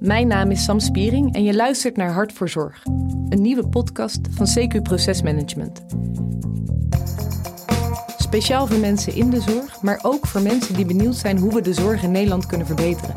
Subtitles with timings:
[0.00, 2.82] Mijn naam is Sam Spiering en je luistert naar Hart voor Zorg,
[3.28, 5.84] een nieuwe podcast van CQ Procesmanagement.
[8.16, 11.60] Speciaal voor mensen in de zorg, maar ook voor mensen die benieuwd zijn hoe we
[11.60, 13.14] de zorg in Nederland kunnen verbeteren.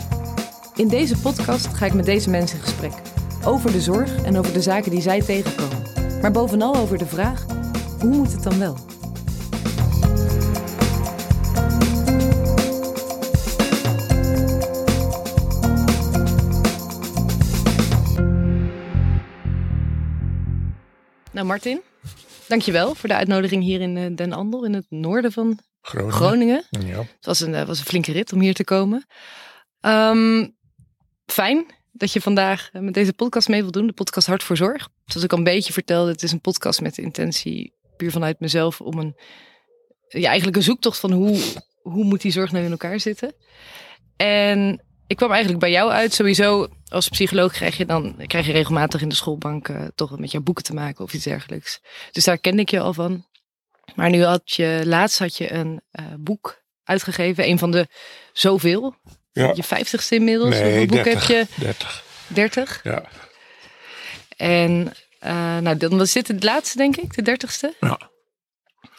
[0.75, 2.93] In deze podcast ga ik met deze mensen in gesprek
[3.45, 5.81] over de zorg en over de zaken die zij tegenkomen.
[6.21, 7.45] Maar bovenal over de vraag:
[7.99, 8.77] hoe moet het dan wel?
[21.43, 21.81] Nou, Martin,
[22.47, 26.13] dankjewel voor de uitnodiging hier in eh, Den Andel, in het noorden van Groningen.
[26.13, 26.63] Groningen.
[26.69, 26.97] Ja.
[26.97, 29.05] Het was een, eh, was een flinke rit om hier te komen.
[29.79, 30.47] Ehm,
[31.25, 33.87] fijn dat je vandaag eh, met deze podcast mee wilt doen.
[33.87, 34.89] De podcast Hart voor Zorg.
[35.05, 38.39] Zoals ik al een beetje vertelde, het is een podcast met de intentie, puur vanuit
[38.39, 39.15] mezelf, om een,
[40.07, 41.39] ja, eigenlijk een zoektocht van hoe,
[41.81, 43.33] hoe moet die zorg nou in elkaar zitten.
[44.15, 44.83] En
[45.13, 46.13] ik kwam eigenlijk bij jou uit.
[46.13, 50.31] Sowieso, als psycholoog krijg je dan krijg je regelmatig in de schoolbank eh, toch met
[50.31, 51.79] jouw boeken te maken of iets dergelijks.
[52.11, 53.25] Dus daar kende ik je al van.
[53.95, 57.47] Maar nu had je, laatst had je een eh, boek uitgegeven.
[57.47, 57.87] Een van de
[58.31, 58.95] zoveel.
[59.31, 59.51] Ja.
[59.55, 60.49] Je vijftigste inmiddels.
[60.49, 61.27] Nee, Hoeveel boeken 30.
[61.27, 61.63] heb je?
[61.63, 62.03] 30.
[62.27, 62.79] Dertig.
[62.83, 63.03] Ja.
[64.37, 67.73] En eh, nou, dan was dit het laatste, denk ik, de dertigste.
[67.79, 67.99] Ja.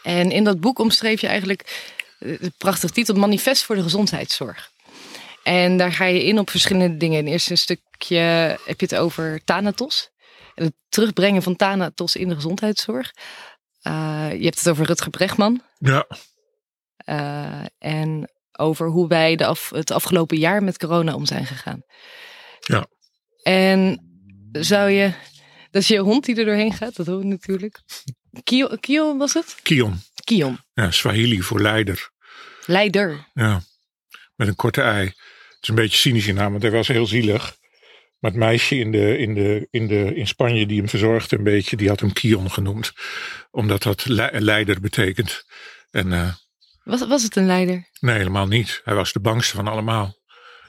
[0.03, 4.73] En in dat boek omschreef je eigenlijk de prachtige titel Manifest voor de gezondheidszorg.
[5.45, 7.19] En daar ga je in op verschillende dingen.
[7.19, 8.17] In eerste stukje
[8.65, 10.11] heb je het over Thanatos.
[10.55, 13.13] En het terugbrengen van Thanatos in de gezondheidszorg.
[13.81, 15.63] Eh, je hebt het over Rutger Bregman.
[15.79, 16.07] Ja.
[16.97, 21.83] eh, en over hoe wij de af, het afgelopen jaar met corona om zijn gegaan.
[22.61, 22.87] Ja.
[23.43, 24.01] En
[24.53, 25.13] zou je...
[25.71, 27.83] Dat is je hond die er doorheen gaat, dat hoor je natuurlijk.
[28.43, 29.57] Kion, Kion was het?
[29.63, 30.01] Kion.
[30.25, 30.59] Kion.
[30.73, 32.11] Ja, Swahili voor leider.
[32.67, 33.29] Leider.
[33.33, 33.61] Ja.
[34.37, 35.13] Met een korte ei.
[35.65, 37.57] Het is een beetje cynisch in naam, want hij was heel zielig.
[38.19, 41.45] Maar het meisje in, de, in, de, in, de, in Spanje die hem verzorgde een
[41.45, 42.93] beetje, die had hem Kion genoemd.
[43.51, 45.45] Omdat dat le- leider betekent.
[45.91, 46.29] En eh,
[46.85, 47.89] Was, was het een leider?
[48.01, 48.81] nee, helemaal niet.
[48.85, 50.17] Hij was de bangste van allemaal.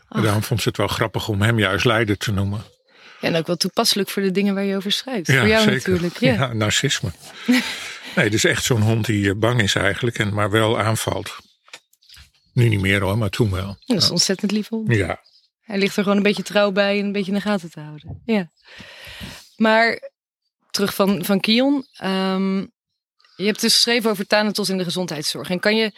[0.10, 2.64] En daarom vond ze het wel grappig om hem juist leider te noemen.
[3.22, 5.32] Ja, en ook wel toepasselijk voor de dingen waar je over schrijft.
[5.32, 6.18] voor jou natuurlijk.
[6.28, 6.34] Ja.
[6.34, 7.12] Ja, narcisme.
[8.16, 11.38] nee, dus echt zo'n hond die eh, bang is eigenlijk, en maar wel aanvalt.
[12.56, 13.78] Nu niet meer hoor, maar toen wel.
[13.86, 14.70] Dat is ontzettend lief.
[14.88, 15.22] Ja,
[15.62, 17.80] Hij ligt er gewoon een beetje trouw bij en een beetje in de gaten te
[17.80, 18.22] houden.
[18.26, 18.52] Ja.
[19.58, 20.12] Maar
[20.72, 21.86] terug van, van Kion.
[21.94, 22.58] ehm,
[23.36, 25.50] je hebt dus geschreven over Thanatos in de gezondheidszorg.
[25.50, 25.92] En kan je,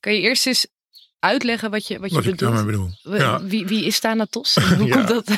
[0.00, 0.66] kan je eerst eens
[1.18, 2.54] uitleggen wat je, wat je wat ik bedoelt?
[2.54, 3.18] daarmee bedoel.
[3.18, 3.42] Ja.
[3.44, 4.54] Wie, wie is Thanatos?
[4.78, 4.94] Hoe Ja.
[4.94, 5.30] komt dat?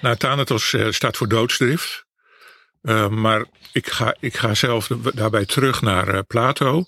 [0.00, 2.04] Nou, Thanatos eh, staat voor doodsdrift.
[2.82, 6.84] Eh, maar ik ga, ik ga zelf daarbij terug naar eh, Plato.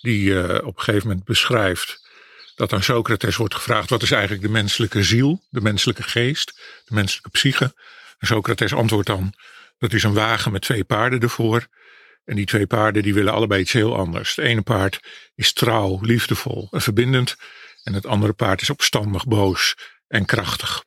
[0.00, 2.08] Die op een gegeven moment beschrijft
[2.60, 6.94] dat aan Socrates wordt gevraagd: wat is eigenlijk de menselijke ziel, de menselijke geest, de
[6.94, 7.74] menselijke psyche?
[8.18, 9.34] En Socrates antwoordt dan:
[9.78, 11.66] dat is een wagen met twee paarden ervoor.
[12.24, 14.36] En die twee paarden die willen allebei iets heel anders.
[14.36, 15.00] Het ene paard
[15.34, 17.36] is trouw, liefdevol en verbindend.
[17.82, 19.76] En het andere paard is opstandig, boos
[20.08, 20.84] en krachtig.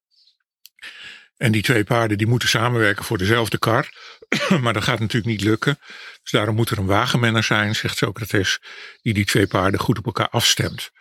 [1.38, 3.89] En die twee paarden die moeten samenwerken voor dezelfde kar.
[4.62, 5.79] maar dat gaat natuurlijk niet lukken.
[6.22, 8.59] Dus daarom moet er een wagenmenner zijn, zegt Socrates,
[9.01, 10.91] die die twee paarden goed op elkaar afstemt.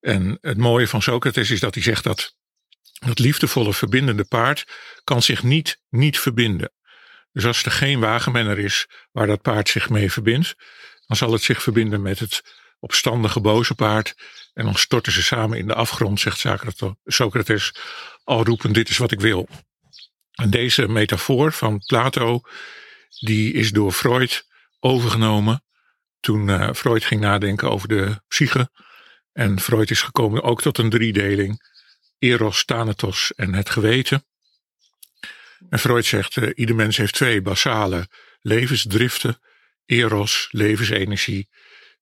[0.00, 2.36] En het mooie van Socrates is dat hij zegt dat
[3.06, 4.64] dat liefdevolle, verbindende paard
[5.04, 6.72] kan zich niet niet verbinden.
[7.32, 10.54] Dus als er geen wagenmenner is waar dat paard zich mee verbindt,
[11.06, 12.42] dan zal het zich verbinden met het
[12.80, 14.14] opstandige, boze paard.
[14.52, 16.46] En dan storten ze samen in de afgrond, zegt
[17.04, 17.74] Socrates-
[18.24, 19.48] al roepen dit is wat ik wil.
[20.34, 22.40] En deze metafoor van Plato,
[23.18, 24.46] die is door Freud
[24.80, 25.64] overgenomen
[26.20, 28.70] toen eh, Freud ging nadenken over de psyche.
[29.32, 31.68] En Freud is gekomen ook tot een driedeling.
[32.18, 34.24] Eros, Thanatos en het geweten.
[35.68, 38.08] En Freud zegt, eh, ieder mens heeft twee basale
[38.40, 39.40] levensdriften.
[39.86, 41.48] Eros, levensenergie,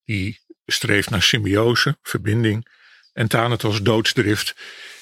[0.05, 2.69] die streeft naar symbiose, verbinding.
[3.13, 4.55] En Thanatos, doodsdrift,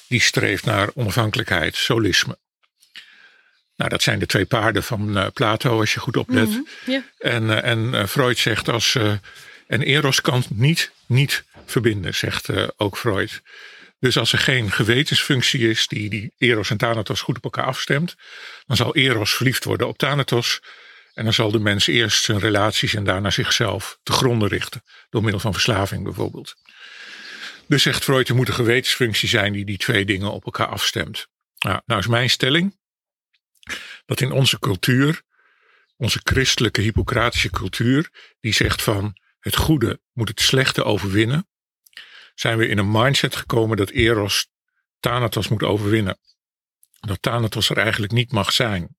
[0.07, 2.37] die streeft naar onafhankelijkheid, solisme.
[3.75, 6.49] Nou, dat zijn de twee paarden van eh, Plato, als je goed oplet.
[6.49, 6.99] Mhm.
[7.17, 8.97] En, eh, en Freud zegt als.
[9.67, 13.41] En Eros kan niet, niet verbinden, zegt eh, ook Freud.
[13.99, 18.15] Dus als er geen gewetensfunctie is die, die Eros en Thanatos goed op elkaar afstemt,
[18.65, 20.61] dan zal Eros verliefd worden op Thanatos.
[21.13, 24.83] En dan zal de mens eerst zijn relaties en daarna zichzelf te gronden richten.
[25.09, 26.55] Door middel van verslaving bijvoorbeeld.
[27.67, 31.27] Dus zegt Freud, er moet een gewetensfunctie zijn die die twee dingen op elkaar afstemt.
[31.57, 32.77] Nou, nou is mijn stelling
[34.05, 35.21] dat in onze cultuur,
[35.95, 38.09] onze christelijke Hippocratische cultuur,
[38.39, 39.17] die zegt van
[39.47, 41.47] het goede moet het slechte overwinnen,
[42.35, 44.47] zijn we in een mindset gekomen dat Eros
[44.99, 46.17] Thanatos moet overwinnen.
[46.99, 48.95] Dat Thanatos er eigenlijk niet mag zijn.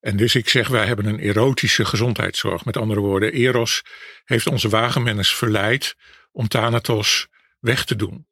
[0.00, 2.64] En dus ik zeg, wij hebben een erotische gezondheidszorg.
[2.64, 3.82] Met andere woorden, Eros
[4.24, 5.96] heeft onze wagenmenners verleid
[6.32, 7.28] om Thanatos
[7.60, 8.26] weg te doen.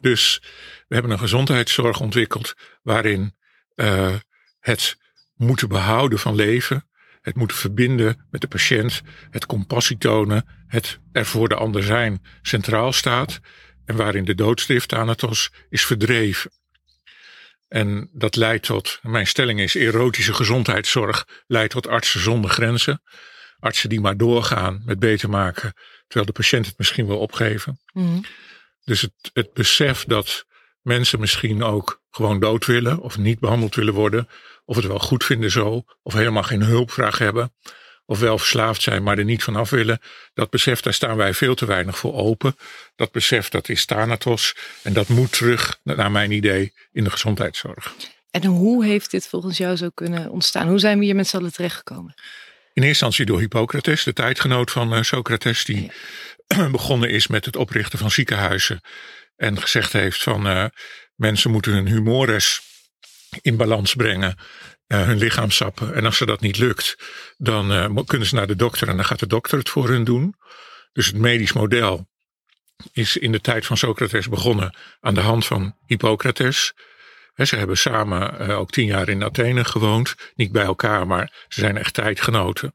[0.00, 0.42] Dus
[0.88, 3.36] we hebben een gezondheidszorg ontwikkeld waarin
[3.74, 4.14] uh,
[4.60, 4.96] het
[5.34, 6.90] moeten behouden van leven,
[7.22, 12.22] het moeten verbinden met de patiënt, het compassie tonen, het er voor de ander zijn
[12.42, 13.40] centraal staat
[13.84, 16.50] en waarin de doodstift Thanatos is verdreven.
[17.68, 23.02] En dat leidt tot, mijn stelling is, erotische gezondheidszorg leidt tot artsen zonder grenzen.
[23.58, 25.72] Artsen die maar doorgaan met beter maken,
[26.06, 27.80] terwijl de patiënt het misschien wil opgeven.
[27.92, 28.24] Mm.
[28.84, 30.44] Dus het, het besef dat
[30.80, 34.28] mensen misschien ook gewoon dood willen of niet behandeld willen worden,
[34.64, 37.52] of het wel goed vinden zo, of helemaal geen hulpvraag hebben,
[38.06, 40.00] of wel verslaafd zijn, maar er niet vanaf willen.
[40.34, 42.56] Dat besef, daar staan wij veel te weinig voor open.
[42.96, 44.56] Dat besef, dat is Thanatos.
[44.82, 47.94] En dat moet terug, naar mijn idee, in de gezondheidszorg.
[48.30, 50.68] En hoe heeft dit volgens jou zo kunnen ontstaan?
[50.68, 52.14] Hoe zijn we hier met z'n allen terechtgekomen?
[52.72, 55.90] In eerste instantie door Hippocrates, de tijdgenoot van uh, Socrates, die
[56.70, 58.80] begonnen is met het oprichten van ziekenhuizen.
[59.36, 60.64] En gezegd heeft van uh,
[61.22, 62.60] mensen moeten hun humores
[63.40, 64.36] in balans brengen
[64.86, 65.94] uh, hun lichaam sappen.
[65.94, 66.96] En als ze dat niet lukt,
[67.36, 70.04] dan uh, kunnen ze naar de dokter en dan gaat de dokter het voor hun
[70.04, 70.34] doen.
[70.92, 72.08] Dus het medisch model
[72.92, 76.72] is in de tijd van Socrates begonnen aan de hand van Hippocrates.
[77.36, 80.14] ze hebben samen uh, ook tien jaar in Athene gewoond.
[80.34, 82.74] Niet bij elkaar, maar ze zijn echt tijdgenoten.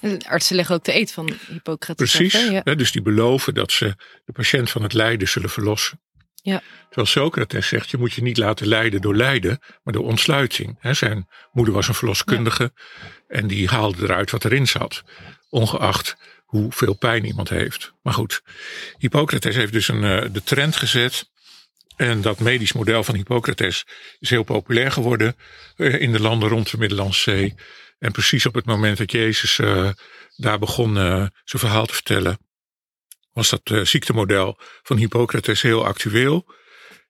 [0.00, 2.12] En de artsen leggen ook de eet van Hippocrates.
[2.12, 2.74] Precies, ja.
[2.74, 3.94] dus die beloven dat ze
[4.24, 6.00] de patiënt van het lijden zullen verlossen.
[6.44, 6.62] Ja.
[6.86, 10.78] Terwijl Socrates zegt, je moet je niet laten leiden door lijden, maar door ontsluiting.
[10.80, 12.72] zijn moeder was een verloskundige
[13.28, 15.02] en die haalde eruit wat erin zat.
[15.50, 17.92] Ongeacht hoeveel pijn iemand heeft.
[18.02, 18.42] Maar goed,
[18.98, 21.30] Hippocrates heeft dus een, eh, de trend gezet.
[21.96, 23.84] En dat medisch model van Hippocrates
[24.18, 25.36] is heel populair geworden
[25.76, 27.54] eh, in de landen rond de Middellandse Zee.
[27.98, 29.90] En precies op het moment dat Jezus uh,
[30.36, 32.38] daar begon zijn verhaal te vertellen,
[33.34, 36.54] was dat uh, ziektemodel van Hippocrates heel actueel.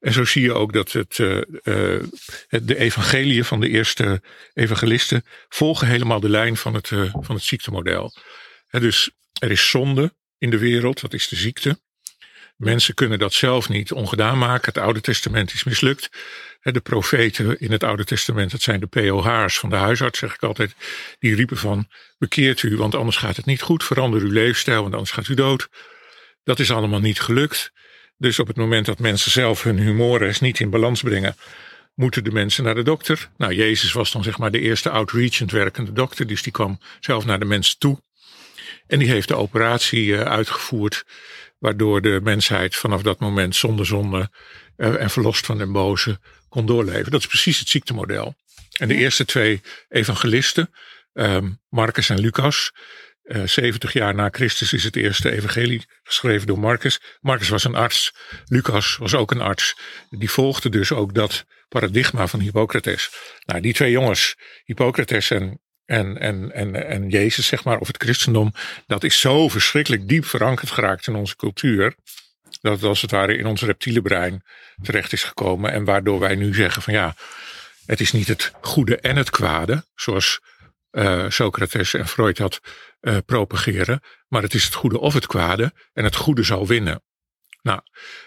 [0.00, 1.42] En zo zie je ook dat het, uh,
[2.48, 4.22] het, de evangelieën van de eerste
[4.54, 8.12] evangelisten volgen helemaal de lijn van het, van het ziektemodel.
[8.70, 11.78] dus er is zonde in de wereld, dat is de ziekte.
[12.56, 14.72] Mensen kunnen dat zelf niet ongedaan maken.
[14.72, 16.10] Het Oude Testament is mislukt.
[16.62, 20.42] De profeten in het Oude Testament, dat zijn de POH's van de huisarts, zeg ik
[20.42, 20.74] altijd.
[21.18, 21.88] Die riepen van,
[22.18, 23.84] bekeert u, want anders gaat het niet goed.
[23.84, 25.68] Verander uw leefstijl, want anders gaat u dood.
[26.44, 27.72] Dat is allemaal niet gelukt.
[28.16, 31.36] Dus op het moment dat mensen zelf hun humores niet in balans brengen,
[31.94, 33.30] moeten de mensen naar de dokter.
[33.36, 37.24] Nou, Jezus was dan zeg maar de eerste outreachend werkende dokter, dus die kwam zelf
[37.24, 38.02] naar de mensen toe.
[38.86, 41.04] En die heeft de operatie eh, uitgevoerd,
[41.58, 44.30] waardoor de mensheid vanaf dat moment zonder zonde
[44.76, 46.18] eh, en verlost van den boze
[46.48, 47.10] kon doorleven.
[47.10, 48.34] Dat is precies het ziektemodel.
[48.78, 50.70] En de eerste twee evangelisten,
[51.12, 52.72] um, Marcus en Lucas,
[53.24, 57.00] uh, eh, 70 jaar na Christus is het eerste evangelie geschreven door Marcus.
[57.20, 58.14] Marcus was een arts.
[58.46, 59.76] Lucas was ook een arts.
[60.10, 63.10] Die volgde dus ook dat paradigma van Hippocrates.
[63.46, 68.02] Nou, die twee jongens, Hippocrates en, en, en, en, en Jezus, zeg maar, of het
[68.02, 68.52] christendom,
[68.86, 71.94] dat is zo verschrikkelijk diep verankerd geraakt in onze cultuur.
[72.60, 74.42] Dat het als het ware in ons reptiele brein
[74.82, 75.72] terecht is gekomen.
[75.72, 77.14] En waardoor wij nu zeggen van ja,
[77.86, 80.40] het is niet het goede en het kwade, zoals
[80.94, 82.60] uh, Socrates en Freud had
[83.00, 87.02] uh, propageren, maar het is het goede of het kwade en het goede zal winnen.
[87.62, 87.80] Nou,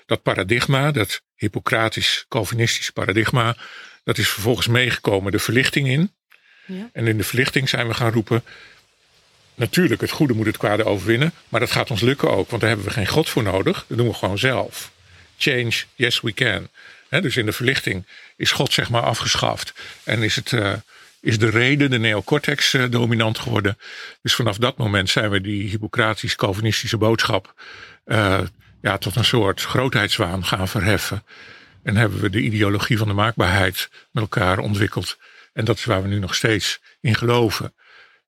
[0.06, 3.56] dat paradigma, dat Hippocratisch-Calvinistisch paradigma,
[4.04, 6.16] dat is vervolgens meegekomen de verlichting in.
[6.66, 6.90] Ja.
[6.94, 8.44] En in de verlichting zijn we gaan roepen,
[9.56, 12.70] natuurlijk het goede moet het kwade overwinnen, maar dat gaat ons lukken ook, want daar
[12.70, 14.92] hebben we geen God voor nodig, dat doen we gewoon zelf.
[15.38, 16.70] Change, yes we can.
[17.10, 20.52] dus in de verlichting is God zeg maar afgeschaft en is het...
[20.52, 20.74] Uh,
[21.22, 23.78] is de reden, de neocortex, uh, dominant geworden.
[24.22, 27.54] Dus vanaf dat moment zijn we die Hippocratisch-Calvinistische boodschap
[28.06, 28.40] uh,
[28.82, 31.24] ja, tot een soort grootheidswaan gaan verheffen.
[31.84, 35.18] En hebben we de ideologie van de maakbaarheid met elkaar ontwikkeld.
[35.54, 37.74] En dat is waar we nu nog steeds in geloven.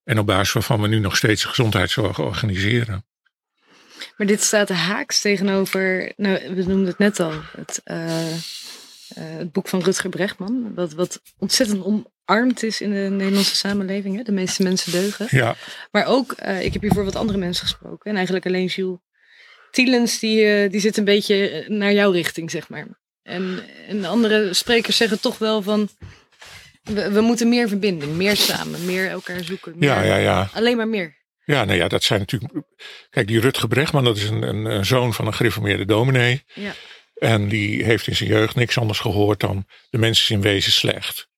[0.04, 3.06] En op basis waarvan we nu nog steeds gezondheidszorg organiseren.
[4.18, 7.82] Maar dit staat haaks tegenover, nou, we noemden het net al, het,
[9.14, 10.74] het boek van Rutger Brechtman.
[10.76, 14.18] Wat, wat ontzettend om, armd is in de Nederlandse samenleving.
[14.18, 14.24] Hè?
[14.24, 15.28] De meeste mensen deugen.
[15.30, 15.56] Ja.
[15.92, 18.10] Maar ook, uh, ik heb hier voor wat andere mensen gesproken.
[18.10, 19.00] En eigenlijk alleen Jules
[19.72, 22.88] Tielens, die, uh, die zit een beetje eh, naar jouw richting, zeg maar.
[23.24, 25.90] En, en andere sprekers zeggen toch wel van...
[26.84, 29.74] We, we moeten meer verbinding, meer samen, meer elkaar zoeken.
[29.78, 30.50] Meer, ja, ja, ja.
[30.54, 31.18] Alleen maar meer.
[31.46, 32.54] Ja, nou ja, dat zijn natuurlijk...
[33.10, 36.44] Kijk, die Rutger Brechtman, dat is een, een, een zoon van een gereformeerde dominee.
[36.54, 36.74] Ja.
[37.16, 40.72] En die heeft in zijn jeugd niks anders gehoord dan de mensen is in wezen
[40.72, 41.29] slecht.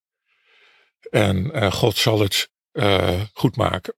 [1.12, 3.94] En uh, God zal het uh, goed maken.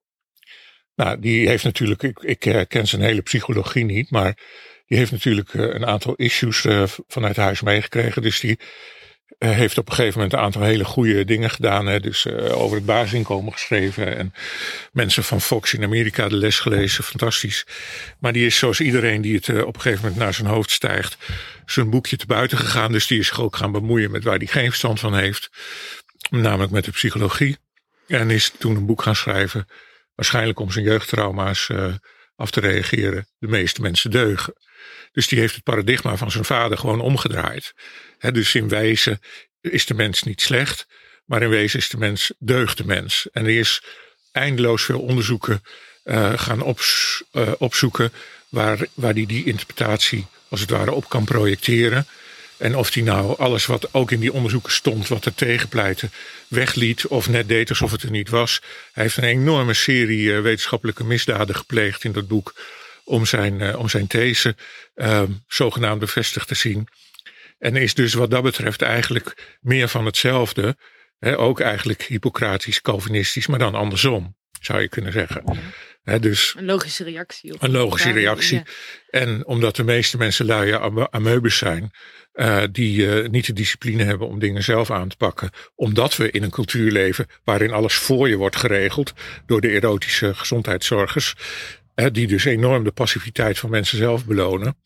[0.94, 4.38] Nou, die heeft natuurlijk, ik, ik ken zijn hele psychologie niet, maar
[4.86, 6.66] die heeft natuurlijk een aantal issues
[7.06, 8.22] vanuit huis meegekregen.
[8.22, 8.58] Dus die
[9.38, 11.86] heeft op een gegeven moment een aantal hele goede dingen gedaan.
[11.86, 12.00] Hè.
[12.00, 14.16] Dus over het basisinkomen geschreven.
[14.16, 14.34] En
[14.92, 17.04] mensen van Fox in Amerika de les gelezen.
[17.04, 17.66] Fantastisch.
[18.18, 21.16] Maar die is zoals iedereen die het op een gegeven moment naar zijn hoofd stijgt.
[21.66, 22.92] Zijn boekje te buiten gegaan.
[22.92, 25.50] Dus die is zich ook gaan bemoeien met waar hij geen verstand van heeft.
[26.30, 27.56] Namelijk met de psychologie.
[28.08, 29.68] En is toen een boek gaan schrijven.
[30.14, 31.70] Waarschijnlijk om zijn jeugdtrauma's
[32.36, 33.26] af te reageren.
[33.38, 34.54] De meeste mensen deugen.
[35.12, 37.74] Dus die heeft het paradigma van zijn vader gewoon omgedraaid.
[38.18, 39.20] Dus in wezen
[39.60, 40.86] is de mens niet slecht,
[41.24, 43.28] maar in wezen is de mens deugde mens.
[43.32, 43.82] En er is
[44.32, 45.62] eindeloos veel onderzoeken
[46.04, 46.80] uh, gaan op,
[47.32, 48.12] uh, opzoeken
[48.48, 52.06] waar, waar die die interpretatie als het ware op kan projecteren.
[52.56, 56.10] En of die nou alles wat ook in die onderzoeken stond, wat er tegenpleitte,
[56.48, 58.60] wegliet of net deed alsof het er niet was.
[58.92, 62.54] Hij heeft een enorme serie uh, wetenschappelijke misdaden gepleegd in dat boek
[63.04, 64.56] om zijn, uh, om zijn these
[64.94, 66.88] uh, zogenaamd bevestigd te zien.
[67.58, 70.76] En is dus wat dat betreft eigenlijk meer van hetzelfde.
[71.20, 75.42] Ook eigenlijk Hippocratisch, Calvinistisch, maar dan andersom, zou je kunnen zeggen.
[76.20, 77.54] Dus een logische reactie.
[77.54, 78.56] Op een logische reactie.
[78.56, 78.64] Ja.
[79.10, 81.90] En omdat de meeste mensen luie ameubes zijn,
[82.34, 85.50] uh, die uh, niet de discipline hebben om dingen zelf aan te pakken.
[85.74, 89.12] Omdat we in een cultuur leven waarin alles voor je wordt geregeld
[89.46, 91.34] door de erotische gezondheidszorgers.
[92.12, 94.76] Die dus enorm de passiviteit van mensen zelf belonen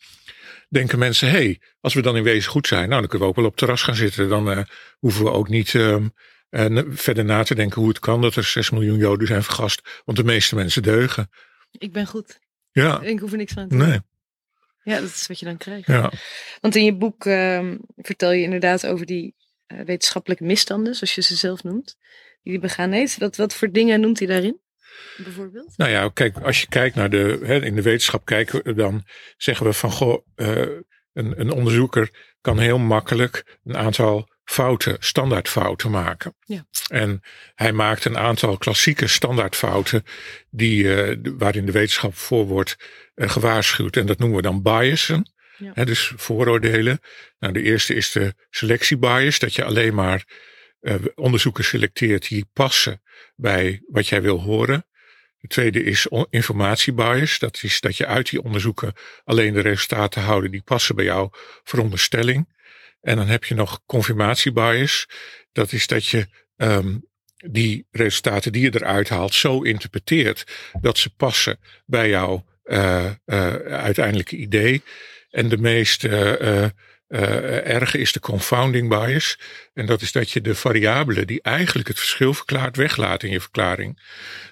[0.68, 3.32] denken mensen, hé, hey, als we dan in wezen goed zijn, nou dan kunnen we
[3.32, 4.28] ook wel op het terras gaan zitten.
[4.28, 4.58] Dan uh,
[4.98, 5.96] hoeven we ook niet uh,
[6.50, 10.02] uh, verder na te denken hoe het kan dat er 6 miljoen Joden zijn vergast.
[10.04, 11.30] Want de meeste mensen deugen.
[11.70, 12.38] Ik ben goed.
[12.72, 13.00] Ja.
[13.00, 13.88] Ik hoef er niks aan te doen.
[13.88, 14.00] Nee.
[14.82, 15.86] Ja, dat is wat je dan krijgt.
[15.86, 16.12] Ja.
[16.60, 19.34] Want in je boek ehm, vertel je inderdaad over die
[19.66, 21.96] wetenschappelijke misstanden, zoals je ze zelf noemt,
[22.42, 23.18] die hij begaan heeft.
[23.18, 24.60] Wat, wat voor dingen noemt hij daarin?
[25.16, 25.76] bijvoorbeeld?
[25.76, 29.04] Nou ja, kijk, als je kijkt naar de, hè, in de wetenschap kijken we dan,
[29.36, 30.48] zeggen we van goh, uh,
[31.12, 36.36] een, een onderzoeker kan heel makkelijk een aantal fouten, standaardfouten maken.
[36.44, 36.66] Ja.
[36.88, 37.22] En
[37.54, 40.04] hij maakt een aantal klassieke standaardfouten
[40.50, 42.76] die, uh, waarin de wetenschap voor wordt
[43.14, 43.96] uh, gewaarschuwd.
[43.96, 45.32] En dat noemen we dan biasen.
[45.56, 45.70] Ja.
[45.74, 47.00] Hè, dus vooroordelen.
[47.38, 50.24] Nou, de eerste is de selectiebias, dat je alleen maar
[50.80, 53.02] uh, onderzoeken selecteert die passen
[53.36, 54.86] bij wat jij wil horen.
[55.40, 57.38] De tweede is informatiebias.
[57.38, 58.92] Dat is dat je uit die onderzoeken
[59.24, 61.30] alleen de resultaten houden die passen bij jouw
[61.64, 62.56] veronderstelling.
[63.00, 65.06] En dan heb je nog confirmatiebias.
[65.52, 66.26] Dat is dat je
[66.56, 70.44] um, die resultaten die je eruit haalt zo interpreteert
[70.80, 74.82] dat ze passen bij jouw uh, uh, uiteindelijke idee.
[75.30, 76.72] En de meest uh,
[77.66, 79.38] erge is de confounding bias.
[79.74, 83.40] En dat is dat je de variabelen die eigenlijk het verschil verklaart, weglaat in je
[83.40, 84.02] verklaring.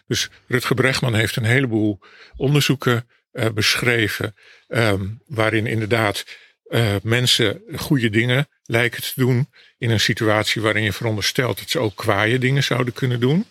[0.06, 2.00] Dus Rutger Bregman heeft een heleboel
[2.36, 3.08] onderzoeken
[3.54, 4.34] beschreven.
[4.68, 6.24] Um, waarin inderdaad
[6.70, 9.48] uh, mensen goede dingen lijken te doen.
[9.78, 13.46] In een situatie waarin je veronderstelt dat ze ook kwaaie dingen zouden kunnen doen.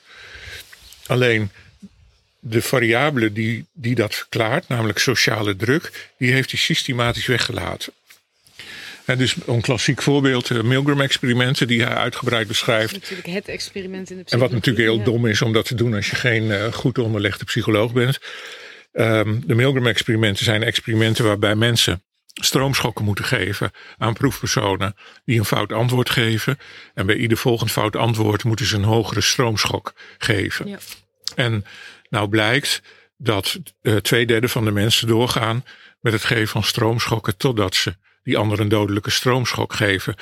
[1.05, 1.51] Alleen
[2.39, 7.93] de variabele die, die dat verklaart, namelijk sociale druk, die heeft hij systematisch weggelaten.
[9.05, 12.93] En dus een klassiek voorbeeld, de Milgram-experimenten, die hij uitgebreid beschrijft.
[12.93, 15.03] Natuurlijk het experiment in de En wat natuurlijk heel ja.
[15.03, 18.19] dom is om dat te doen als je geen uh, goed onderlegde psycholoog bent.
[18.93, 22.03] Um, de Milgram-experimenten zijn experimenten waarbij mensen
[22.41, 26.57] stroomschokken moeten geven aan proefpersonen die een fout antwoord geven.
[26.93, 30.67] En bij ieder volgend fout antwoord moeten ze een hogere stroomschok geven.
[30.67, 30.77] Ja.
[31.35, 31.65] En
[32.09, 32.81] nou blijkt
[33.17, 35.65] dat uh, twee derde van de mensen doorgaan
[35.99, 40.15] met het geven van stroomschokken totdat ze die anderen een dodelijke stroomschok geven.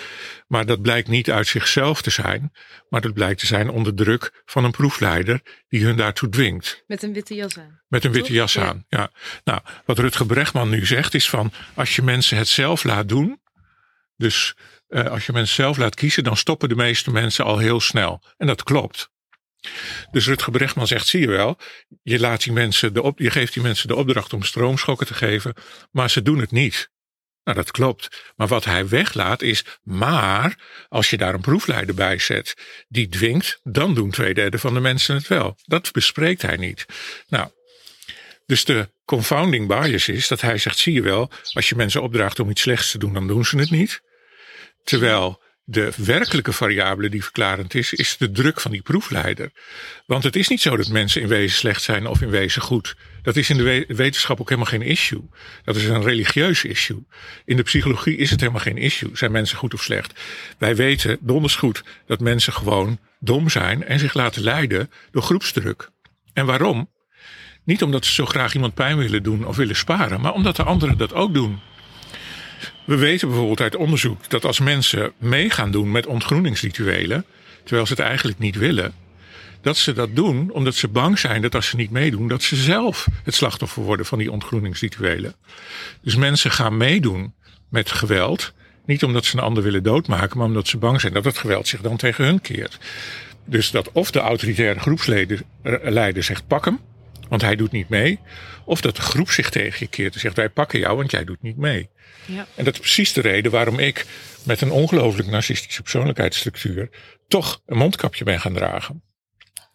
[0.47, 2.51] Maar dat blijkt niet uit zichzelf te zijn,
[2.89, 6.83] maar dat blijkt te zijn onder druk van een proefleider die hun daartoe dwingt.
[6.87, 7.81] Met een witte jas aan.
[7.87, 8.37] Met een witte Toch?
[8.37, 8.65] jas Ja.
[8.65, 9.11] aan, ja.
[9.43, 13.41] Nou, wat Rutger Bregman nu zegt is van, als je mensen het zelf laat doen,
[14.15, 14.55] dus
[14.89, 18.23] uh, als je mensen zelf laat kiezen, dan stoppen de meeste mensen al heel snel.
[18.37, 19.11] En dat klopt.
[20.11, 21.57] Dus Rutger Bregman zegt, zie je wel,
[22.01, 25.13] je, laat die mensen de op, je geeft die mensen de opdracht om stroomschokken te
[25.13, 25.53] geven,
[25.91, 26.91] maar ze doen het niet.
[27.43, 28.31] Nou, dat klopt.
[28.35, 30.57] Maar wat hij weglaat is, maar
[30.89, 32.53] als je daar een proefleider bij zet
[32.87, 35.57] die dwingt, dan doen twee derde van de mensen het wel.
[35.65, 36.85] Dat bespreekt hij niet.
[37.27, 37.49] Nou,
[38.45, 42.39] dus de confounding bias is dat hij zegt, zie je wel, als je mensen opdraagt
[42.39, 44.01] om iets slechts te doen, dan doen ze het niet.
[44.83, 49.51] Terwijl de werkelijke variabele die verklarend is, is de druk van die proefleider.
[50.05, 52.95] Want het is niet zo dat mensen in wezen slecht zijn of in wezen goed.
[53.21, 55.29] Dat is in de wetenschap ook helemaal geen issue.
[55.63, 57.05] Dat is een religieus issue.
[57.45, 59.09] In de psychologie is het helemaal geen issue.
[59.13, 60.19] Zijn mensen goed of slecht?
[60.57, 65.89] Wij weten donders goed dat mensen gewoon dom zijn en zich laten leiden door groepsdruk.
[66.33, 66.91] En waarom?
[67.63, 70.63] Niet omdat ze zo graag iemand pijn willen doen of willen sparen, maar omdat de
[70.63, 71.59] anderen dat ook doen.
[72.85, 77.25] We weten bijvoorbeeld uit onderzoek dat als mensen meegaan doen met ontgroeningsrituelen,
[77.63, 78.93] terwijl ze het eigenlijk niet willen,
[79.61, 82.55] dat ze dat doen omdat ze bang zijn dat als ze niet meedoen, dat ze
[82.55, 85.35] zelf het slachtoffer worden van die ontgroeningsrituelen.
[86.01, 87.33] Dus mensen gaan meedoen
[87.69, 88.53] met geweld,
[88.85, 91.67] niet omdat ze een ander willen doodmaken, maar omdat ze bang zijn dat het geweld
[91.67, 92.77] zich dan tegen hun keert.
[93.45, 96.79] Dus dat of de autoritaire groepsleider zegt pak hem,
[97.29, 98.19] want hij doet niet mee.
[98.65, 101.23] Of dat de groep zich tegen je keert en zegt wij pakken jou, want jij
[101.23, 101.89] doet niet mee.
[102.25, 102.47] Ja.
[102.55, 104.05] En dat is precies de reden waarom ik
[104.43, 106.89] met een ongelooflijk narcistische persoonlijkheidsstructuur
[107.27, 109.03] toch een mondkapje ben gaan dragen.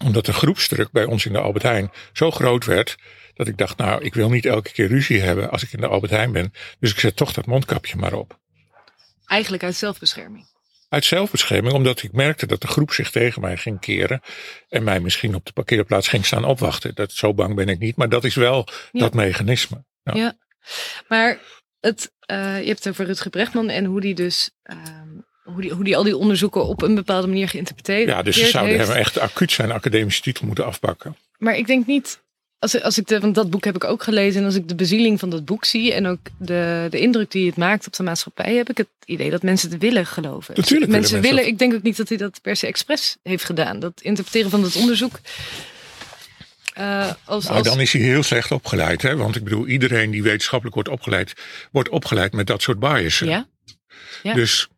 [0.05, 2.97] Omdat de groepsdruk bij ons in de Albert Heijn zo groot werd
[3.35, 5.87] dat ik dacht, nou, ik wil niet elke keer ruzie hebben als ik in de
[5.87, 6.53] Albert Heijn ben.
[6.81, 8.39] Dus ik zet toch dat mondkapje maar op.
[9.27, 10.47] Eigenlijk uit zelfbescherming.
[10.89, 14.21] Uit zelfbescherming, omdat ik merkte dat de groep zich tegen mij ging keren.
[14.69, 16.95] En mij misschien op de parkeerplaats ging staan opwachten.
[16.95, 19.85] Dat, zo bang ben ik niet, maar dat is wel dat mechanisme.
[20.03, 20.15] Ja.
[20.15, 20.39] ja.
[21.09, 21.39] maar
[21.81, 24.51] het, uh, je hebt het over Rutger Brechtman en hoe die dus.
[24.63, 24.77] Uh,
[25.43, 28.47] hoe die, hoe die al die onderzoeken op een bepaalde manier geïnterpreteerd Ja, dus ze
[28.47, 31.17] zouden hem echt acuut zijn academische titel moeten afpakken.
[31.39, 32.23] Maar ik denk niet
[32.59, 34.41] als, als ik de, want dat boek heb ik ook gelezen.
[34.41, 35.93] En als ik de bezieling van dat boek zie.
[35.93, 38.55] En ook de, de indruk die het maakt op de maatschappij.
[38.55, 40.55] Heb ik het idee dat mensen het willen geloven.
[40.57, 43.81] Natuurlijk mensen willen, Ik denk ook niet dat hij dat per se expres heeft gedaan.
[43.81, 45.21] Dat interpreteren van het onderzoek.
[46.79, 49.03] Uh, als, nou, dan is hij heel slecht opgeleid.
[49.03, 49.17] Hè?
[49.17, 51.33] Want ik bedoel, iedereen die wetenschappelijk wordt opgeleid.
[51.71, 53.29] Wordt opgeleid met dat soort biasen.
[53.29, 53.47] Ja.
[54.23, 54.35] Ja.
[54.35, 54.69] Dus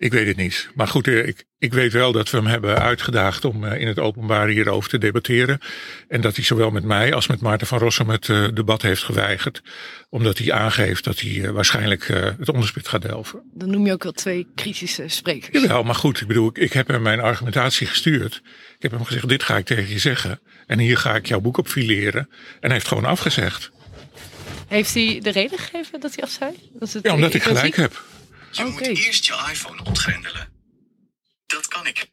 [0.00, 0.68] ik weet het niet.
[0.74, 3.86] Maar goed, eh, ik, ik weet wel dat we hem hebben uitgedaagd om eh, in
[3.86, 5.58] het openbaar hierover te debatteren.
[6.08, 9.02] En dat hij zowel met mij als met Maarten van Rossum het uh, debat heeft
[9.02, 9.62] geweigerd.
[10.08, 12.06] Omdat hij aangeeft dat hij uh, waarschijnlijk
[12.38, 13.42] het onderspit gaat delven.
[13.54, 15.62] Dan noem je ook wel twee kritische sprekers.
[15.62, 18.42] Jawel, maar goed, ik bedoel, ik, ik heb hem mijn argumentatie gestuurd.
[18.76, 20.40] Ik heb hem gezegd, dit ga ik tegen je zeggen.
[20.66, 22.28] En hier ga ik jouw boek op fileren.
[22.30, 23.70] En hij heeft gewoon afgezegd.
[24.68, 26.50] Heeft hij de reden gegeven dat hij af zei?
[26.72, 28.02] Dat het ja, omdat ik gelijk heb.
[28.50, 30.48] Je moet eerst je iPhone ontgrendelen.
[31.46, 32.08] Dat kan ik.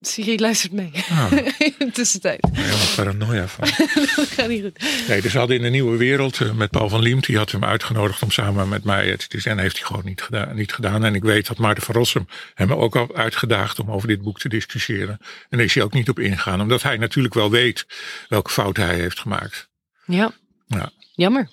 [0.00, 0.90] Siri luistert mee.
[1.10, 1.32] Ah.
[1.58, 2.48] in de tussentijd.
[2.52, 3.68] Helemaal paranoia van.
[4.16, 5.08] dat gaat niet goed.
[5.08, 7.26] Nee, dus we hadden in de nieuwe wereld eh, met Paul van Liemt.
[7.26, 10.22] Die had hem uitgenodigd om samen met mij het te En heeft hij gewoon niet
[10.22, 11.04] gedaan, niet gedaan.
[11.04, 14.38] En ik weet dat Maarten van Rossum hem ook al uitgedaagd om over dit boek
[14.38, 15.18] te discussiëren.
[15.20, 16.60] En daar is hij ook niet op ingegaan.
[16.60, 17.86] Omdat hij natuurlijk wel weet
[18.28, 19.68] welke fouten hij heeft gemaakt.
[20.06, 20.32] Ja.
[20.66, 20.90] ja.
[21.14, 21.48] Jammer.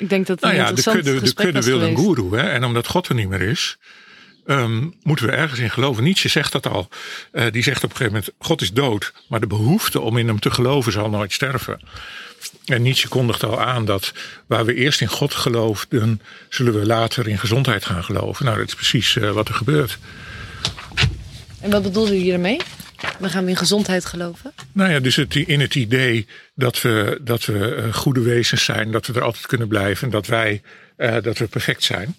[0.00, 2.36] Ik denk dat nou ja, de kudde, de kudde wil een goeroe.
[2.36, 2.48] Hè?
[2.48, 3.78] En omdat God er niet meer is,
[4.46, 6.02] um, moeten we ergens in geloven.
[6.02, 6.88] Nietzsche zegt dat al.
[7.32, 10.26] Uh, die zegt op een gegeven moment: God is dood, maar de behoefte om in
[10.26, 11.80] hem te geloven zal nooit sterven.
[12.64, 14.12] En Nietzsche kondigt al aan dat
[14.46, 18.44] waar we eerst in God geloofden, zullen we later in gezondheid gaan geloven.
[18.44, 19.98] Nou, dat is precies uh, wat er gebeurt.
[21.60, 22.60] En wat bedoelde je ermee?
[23.18, 24.52] We gaan in gezondheid geloven?
[24.72, 28.90] Nou ja, dus het, in het idee dat we, dat we uh, goede wezens zijn,
[28.90, 30.62] dat we er altijd kunnen blijven en dat wij
[30.96, 32.16] uh, dat we perfect zijn.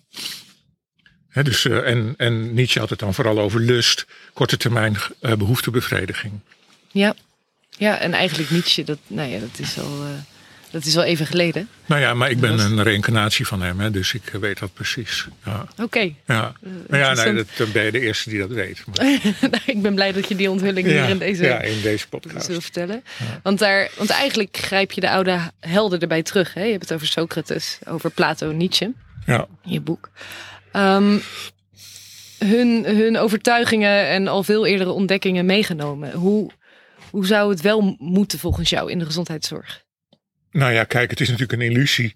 [1.29, 6.33] He, dus, uh, en, en Nietzsche had het dan vooral over lust, korte termijn behoeftebevrediging.
[6.91, 7.15] Ja.
[7.69, 10.03] ja, en eigenlijk Nietzsche, dat, nou ja, dat is al
[10.71, 11.69] dat is wel even geleden.
[11.85, 15.27] Nou ja, maar ik ben een reïncarnatie van hem, hè, dus ik weet dat precies.
[15.45, 15.65] Ja.
[15.81, 16.13] Oké.
[16.25, 16.53] Ja.
[16.87, 18.83] Maar ja, nee, dat, dan ben je de eerste die dat weet.
[19.51, 22.47] Nou, ik ben blij dat je die onthulling hier in deze, ja, in deze podcast
[22.47, 23.03] wil vertellen.
[23.43, 26.53] Want, daar, want eigenlijk grijp je de oude helden erbij terug.
[26.53, 26.63] Hè?
[26.63, 28.93] Je hebt het over Socrates, over Plato, Nietzsche.
[29.25, 29.47] Ja.
[29.63, 30.09] In je boek.
[30.73, 31.21] Um,
[32.45, 36.11] hun, hun overtuigingen en al veel eerdere ontdekkingen meegenomen.
[36.11, 36.51] Hoe,
[37.09, 39.83] hoe zou het wel moeten volgens jou in de gezondheidszorg?
[40.51, 42.15] Nou ja, kijk, het is natuurlijk een illusie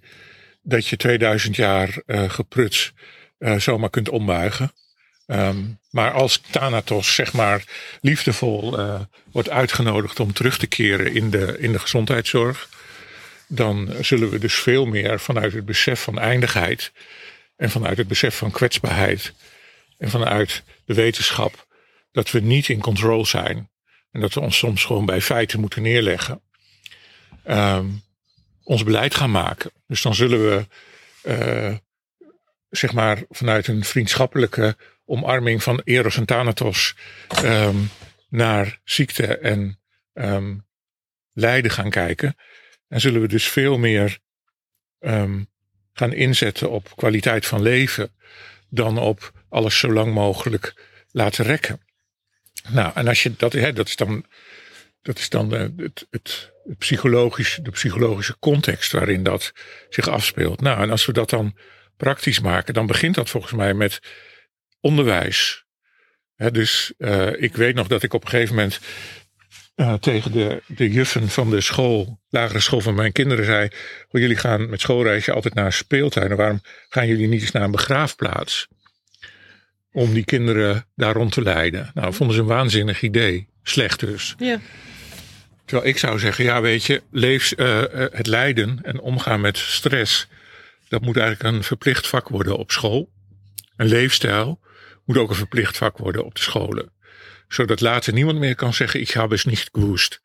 [0.62, 2.94] dat je 2000 jaar uh, gepruts
[3.40, 4.72] uh, zomaar kunt ombuigen.
[5.28, 7.64] Um, maar als Thanatos, zeg maar,
[8.02, 9.00] liefdevol uh,
[9.32, 12.70] wordt uitgenodigd om terug te keren in de, in de gezondheidszorg,
[13.48, 16.92] dan zullen we dus veel meer vanuit het besef van eindigheid
[17.58, 19.34] en vanuit het besef van kwetsbaarheid
[19.98, 21.68] en vanuit de wetenschap
[22.12, 23.70] dat we niet in control zijn
[24.12, 26.42] en dat we ons soms gewoon bij feiten moeten neerleggen.
[27.48, 28.04] Um,
[28.66, 29.72] ons beleid gaan maken.
[29.88, 30.68] Dus dan zullen we,
[31.24, 31.76] uh,
[32.70, 36.96] zeg maar, vanuit een vriendschappelijke omarming van Eros en Thanatos
[37.44, 37.90] um,
[38.30, 39.80] naar ziekte en
[40.14, 40.66] um,
[41.34, 42.36] lijden gaan kijken.
[42.88, 44.20] En zullen we dus veel meer
[45.00, 45.50] um,
[45.94, 48.16] gaan inzetten op kwaliteit van leven
[48.70, 50.74] dan op alles zo lang mogelijk
[51.12, 51.82] laten rekken.
[52.70, 54.26] Nou, en als je dat, hè, dat is dan,
[55.06, 56.76] dat is dan eh, het, het, de
[57.72, 59.54] psychologische context waarin dat
[59.90, 60.62] zich afspeelt.
[60.62, 61.58] Nou, en als we dat dan
[61.98, 64.00] praktisch maken, dan begint dat volgens mij met
[64.80, 65.66] onderwijs.
[66.36, 68.80] Dus uh, ik weet nog dat ik op een gegeven moment
[69.76, 73.70] uh, tegen de, de juffen van de school, lagere school van mijn kinderen zei:
[74.12, 76.32] Jullie gaan met schoolreisje altijd naar een speeltuin.
[76.32, 78.68] En waarom gaan jullie niet eens naar een begraafplaats?
[79.92, 81.92] Om die kinderen daar rond te leiden.
[81.94, 83.48] Nou, vonden ze een waanzinnig idee.
[83.64, 84.36] Slecht dus.
[84.38, 84.60] Ja.
[85.66, 90.28] Terwijl ik zou zeggen: Ja, weet je, leef, uh, het lijden en omgaan met stress.
[90.88, 93.10] Dat moet eigenlijk een verplicht vak worden op school.
[93.78, 94.60] Een leefstijl
[95.06, 96.94] moet ook een verplicht vak worden op de scholen
[97.48, 100.22] zodat later niemand meer kan zeggen, ik heb eens niet gewoest.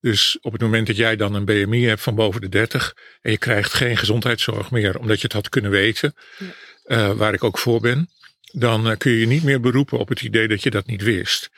[0.00, 3.30] Dus op het moment dat jij dan een BMI hebt van boven de 30 en
[3.30, 7.10] je krijgt geen gezondheidszorg meer, omdat je het had kunnen weten, ja.
[7.10, 8.10] uh, waar ik ook voor ben,
[8.52, 11.50] dan kun je je niet meer beroepen op het idee dat je dat niet wist.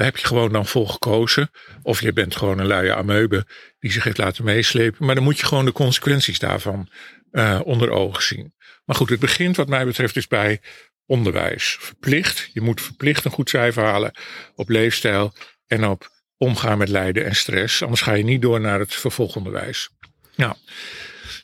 [0.00, 1.50] Daar heb je gewoon dan voor gekozen.
[1.82, 3.46] Of je bent gewoon een luie ameube
[3.78, 5.06] die zich heeft laten meeslepen.
[5.06, 6.88] Maar dan moet je gewoon de consequenties daarvan
[7.32, 8.54] uh, onder ogen zien.
[8.84, 10.60] Maar goed, het begint wat mij betreft dus bij
[11.06, 11.76] onderwijs.
[11.80, 12.50] Verplicht.
[12.52, 14.12] Je moet verplicht een goed cijfer halen
[14.54, 15.32] op leefstijl
[15.66, 17.82] en op omgaan met lijden en stress.
[17.82, 19.90] Anders ga je niet door naar het vervolgonderwijs.
[20.36, 20.54] Nou,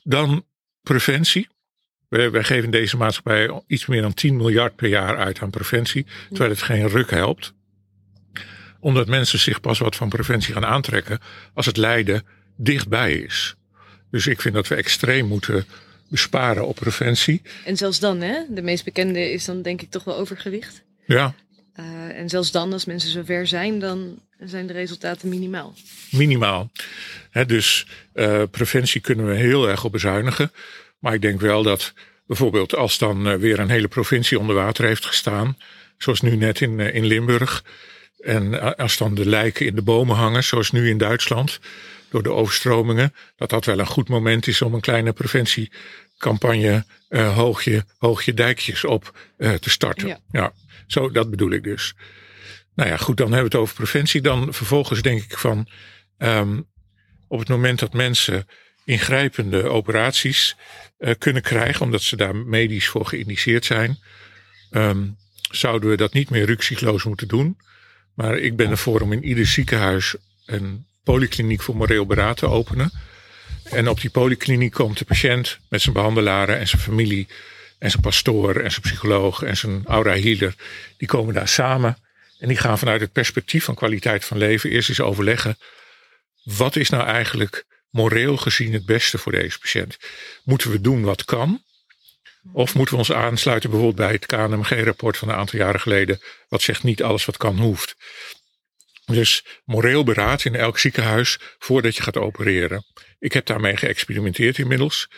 [0.02, 0.46] dan
[0.80, 1.48] preventie.
[2.08, 6.06] Wij, wij geven deze maatschappij iets meer dan 10 miljard per jaar uit aan preventie,
[6.28, 7.54] terwijl het geen ruk helpt.
[8.86, 11.18] Omdat mensen zich pas wat van preventie gaan aantrekken
[11.54, 13.54] als het lijden dichtbij is.
[14.10, 15.66] Dus ik vind dat we extreem moeten
[16.08, 17.42] besparen op preventie.
[17.64, 18.40] En zelfs dan, hè?
[18.48, 20.82] De meest bekende is dan denk ik toch wel overgewicht.
[21.06, 21.34] Ja.
[21.76, 25.74] Uh, en zelfs dan, als mensen zover zijn, dan zijn de resultaten minimaal.
[26.10, 26.70] Minimaal.
[27.30, 30.52] He, dus uh, preventie kunnen we heel erg op bezuinigen.
[30.98, 31.92] Maar ik denk wel dat
[32.26, 35.56] bijvoorbeeld als dan uh, weer een hele provincie onder water heeft gestaan,
[35.98, 37.64] zoals nu net in, in Limburg,
[38.18, 41.60] en als dan de lijken in de bomen hangen, zoals nu in Duitsland,
[42.10, 47.34] door de overstromingen, dat dat wel een goed moment is om een kleine preventiecampagne uh,
[47.34, 50.08] hoogje, hoogje dijkjes op uh, te starten.
[50.08, 50.20] Ja.
[50.30, 50.52] ja,
[50.86, 51.94] zo dat bedoel ik dus.
[52.74, 54.20] Nou ja, goed, dan hebben we het over preventie.
[54.20, 55.68] Dan vervolgens denk ik van
[56.18, 56.66] um,
[57.28, 58.46] op het moment dat mensen
[58.84, 60.56] ingrijpende operaties
[60.98, 63.98] uh, kunnen krijgen, omdat ze daar medisch voor geïndiceerd zijn,
[64.70, 65.16] um,
[65.50, 67.58] zouden we dat niet meer rukzichtloos moeten doen.
[68.16, 70.14] Maar ik ben ervoor om in ieder ziekenhuis
[70.46, 72.90] een polykliniek voor moreel beraad te openen.
[73.64, 77.28] En op die polykliniek komt de patiënt met zijn behandelaren en zijn familie
[77.78, 80.54] en zijn pastoor en zijn psycholoog en zijn aura healer.
[80.96, 81.98] Die komen daar samen
[82.38, 85.58] en die gaan vanuit het perspectief van kwaliteit van leven eerst eens overleggen.
[86.42, 89.96] Wat is nou eigenlijk moreel gezien het beste voor deze patiënt?
[90.44, 91.62] Moeten we doen wat kan?
[92.52, 96.62] Of moeten we ons aansluiten bijvoorbeeld bij het KNMG-rapport van een aantal jaren geleden, wat
[96.62, 97.96] zegt niet alles wat kan hoeft.
[99.06, 102.84] Dus moreel beraad in elk ziekenhuis voordat je gaat opereren.
[103.18, 105.08] Ik heb daarmee geëxperimenteerd inmiddels.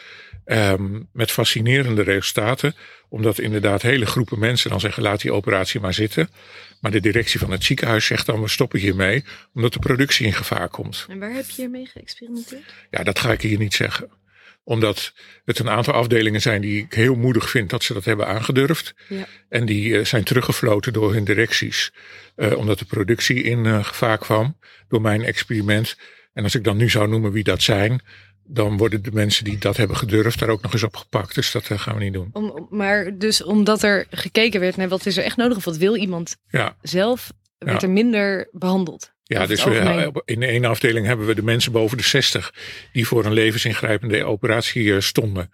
[0.45, 2.75] Um, met fascinerende resultaten.
[3.09, 6.31] Omdat inderdaad hele groepen mensen dan zeggen: laat die operatie maar zitten.
[6.81, 9.25] Maar de directie van het ziekenhuis zegt dan: we stoppen hiermee.
[9.55, 11.07] Omdat de productie in gevaar komt.
[11.09, 12.75] En waar heb je hiermee geëxperimenteerd?
[12.91, 14.11] Ja, dat ga ik hier niet zeggen
[14.68, 15.12] omdat
[15.44, 18.94] het een aantal afdelingen zijn die ik heel moedig vind dat ze dat hebben aangedurfd.
[19.09, 19.26] Ja.
[19.48, 21.92] En die uh, zijn teruggefloten door hun directies.
[22.37, 25.96] Uh, omdat de productie in uh, gevaar kwam door mijn experiment.
[26.33, 28.00] En als ik dan nu zou noemen wie dat zijn,
[28.44, 31.35] dan worden de mensen die dat hebben gedurfd daar ook nog eens op gepakt.
[31.35, 32.31] Dus dat gaan we niet doen.
[32.33, 35.76] Om, maar dus omdat er gekeken werd naar wat is er echt nodig of wat
[35.76, 36.76] wil iemand ja.
[36.83, 37.87] zelf, werd ja.
[37.87, 39.12] er minder behandeld.
[39.29, 42.55] Ja, dus we, in de ene afdeling hebben we de mensen boven de 60
[42.93, 45.51] die voor een levensingrijpende operatie stonden,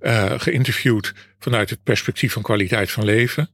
[0.00, 3.50] uh, geïnterviewd vanuit het perspectief van kwaliteit van leven.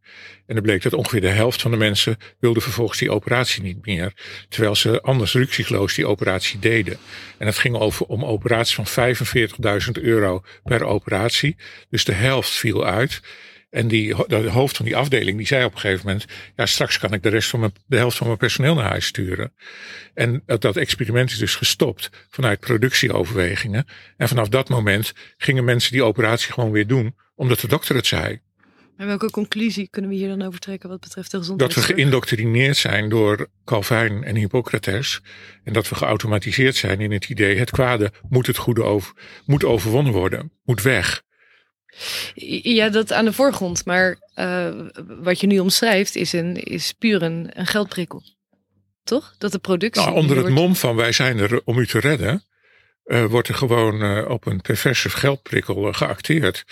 [0.46, 3.86] En er bleek dat ongeveer de helft van de mensen wilde vervolgens die operatie niet
[3.86, 4.12] meer,
[4.48, 6.98] terwijl ze anders ruksigloos die operatie deden.
[7.38, 9.14] En het ging over om operaties van
[9.96, 11.56] 45.000 euro per operatie,
[11.90, 13.20] dus de helft viel uit.
[13.74, 16.24] En die, de hoofd van die afdeling die zei op een gegeven moment:
[16.56, 19.06] Ja, straks kan ik de rest van mijn, de helft van mijn personeel naar huis
[19.06, 19.52] sturen.
[20.14, 23.86] En dat, dat experiment is dus gestopt vanuit productieoverwegingen.
[24.16, 28.06] En vanaf dat moment gingen mensen die operatie gewoon weer doen, omdat de dokter het
[28.06, 28.40] zei.
[28.96, 31.74] En welke conclusie kunnen we hier dan over trekken wat betreft de gezondheid?
[31.74, 35.20] Dat we geïndoctrineerd zijn door Calvijn en Hippocrates.
[35.64, 39.12] En dat we geautomatiseerd zijn in het idee: het kwade moet het goede over,
[39.44, 41.22] moet overwonnen worden, moet weg.
[42.62, 43.84] Ja, dat aan de voorgrond.
[43.84, 44.74] Maar uh,
[45.06, 48.22] wat je nu omschrijft is, een, is puur een, een geldprikkel.
[49.04, 49.34] Toch?
[49.38, 50.02] Dat de productie.
[50.02, 52.44] Nou, onder het mom van wij zijn er om u te redden.
[53.04, 56.64] Uh, wordt er gewoon uh, op een perverse geldprikkel geacteerd.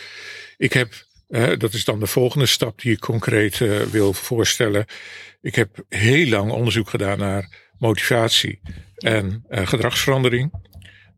[0.57, 0.93] Ik heb
[1.33, 4.85] Eh, dat is dan de volgende stap die ik concreet eh, wil voorstellen.
[5.41, 8.61] Ik heb heel lang onderzoek gedaan naar motivatie
[8.97, 10.53] en eh, gedragsverandering.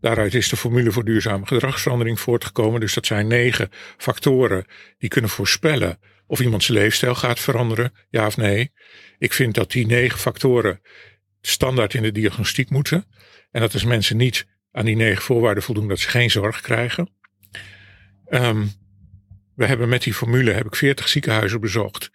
[0.04, 2.80] Daaruit is de formule voor duurzame gedragsverandering voortgekomen.
[2.80, 4.64] Dus dat zijn negen factoren
[4.98, 8.72] die kunnen voorspellen of iemand zijn leefstijl gaat veranderen, ja of nee.
[9.18, 10.80] Ik vind dat die negen factoren
[11.40, 13.06] standaard in de diagnostiek moeten.
[13.50, 17.08] En dat als mensen niet aan die negen voorwaarden voldoen, dat ze geen zorg krijgen.
[18.28, 18.72] Um,
[19.54, 22.10] we hebben met die formule heb ik 40 ziekenhuizen bezocht.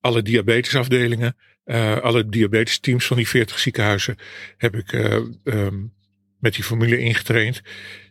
[0.00, 4.16] Alle diabetesafdelingen, uh, alle diabetesteams van die 40 ziekenhuizen
[4.56, 5.96] heb ik uh, um,
[6.38, 7.62] met die formule ingetraind.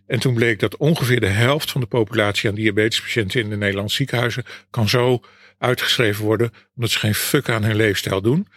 [0.08, 3.96] En toen bleek dat ongeveer de helft van de populatie aan diabetespatiënten in de Nederlandse
[3.96, 5.24] ziekenhuizen kan zo
[5.58, 8.48] uitgeschreven worden, omdat ze geen fuck aan hun leefstijl doen,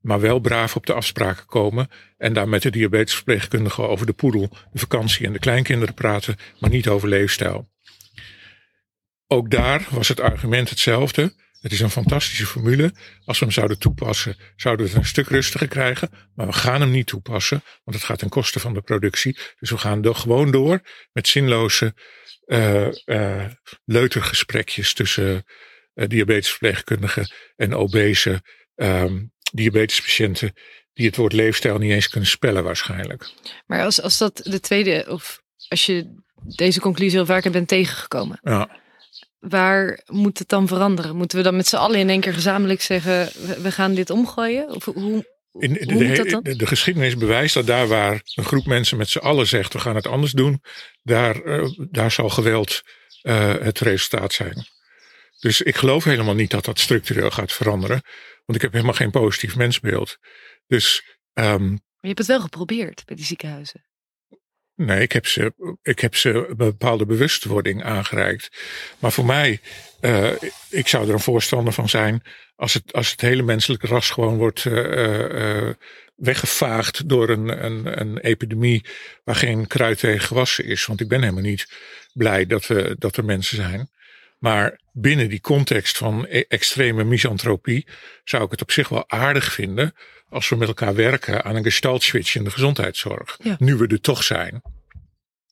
[0.00, 4.48] maar wel braaf op de afspraken komen en daar met de diabetesverpleegkundige over de poedel,
[4.72, 7.68] de vakantie en de kleinkinderen praten, maar niet over leefstijl.
[9.26, 11.34] Ook daar was het argument hetzelfde.
[11.66, 12.92] Het is een fantastische formule.
[13.24, 16.10] Als we hem zouden toepassen, zouden we het een stuk rustiger krijgen.
[16.34, 19.38] Maar we gaan hem niet toepassen, want het gaat ten koste van de productie.
[19.58, 20.80] Dus we gaan er gewoon door
[21.12, 21.94] met zinloze
[22.46, 23.44] uh, uh,
[23.84, 25.44] leutergesprekjes tussen
[25.94, 28.42] uh, diabetesverpleegkundigen en obese
[28.74, 30.52] um, diabetespatiënten.
[30.92, 33.30] Die het woord leefstijl niet eens kunnen spellen waarschijnlijk.
[33.66, 36.22] Maar als, als dat de tweede, of als je
[36.56, 38.38] deze conclusie al vaker bent tegengekomen.
[38.42, 38.84] Ja
[39.48, 41.16] waar moet het dan veranderen?
[41.16, 43.28] Moeten we dan met z'n allen in één keer gezamenlijk zeggen:
[43.62, 44.74] we gaan dit omgooien?
[44.74, 45.24] Of hoe,
[45.58, 49.18] in de, de, de, de, geschiedenis bewijst dat daar waar een groep mensen met z'n
[49.18, 50.62] allen zegt: we gaan het anders doen,
[51.02, 52.82] daar, uh, daar zal geweld
[53.22, 54.66] uh, het resultaat zijn.
[55.40, 58.02] Dus ik geloof helemaal niet dat dat structureel gaat veranderen,
[58.44, 60.16] want ik heb helemaal geen positief mensbeeld.
[60.66, 61.02] Dus.
[61.34, 63.84] Um, maar je hebt het wel geprobeerd bij die ziekenhuizen.
[64.76, 68.50] Nee, ik heb ze, ik heb ze een bepaalde bewustwording aangereikt.
[68.98, 69.60] Maar voor mij,
[70.00, 70.32] uh,
[70.70, 72.22] ik zou er een voorstander van zijn
[72.56, 75.70] als het, als het hele menselijke ras gewoon wordt uh, uh,
[76.16, 78.84] weggevaagd door een, een, een epidemie
[79.24, 80.86] waar geen kruid tegen gewassen is.
[80.86, 81.68] Want ik ben helemaal niet
[82.12, 83.90] blij dat, we, dat er mensen zijn.
[84.38, 87.86] Maar binnen die context van e extreme misantropie
[88.24, 89.94] zou ik het op zich wel aardig vinden
[90.28, 93.38] als we met elkaar werken aan een gestaltswitch in de gezondheidszorg.
[93.42, 93.56] Ja.
[93.58, 94.62] Nu we er toch zijn.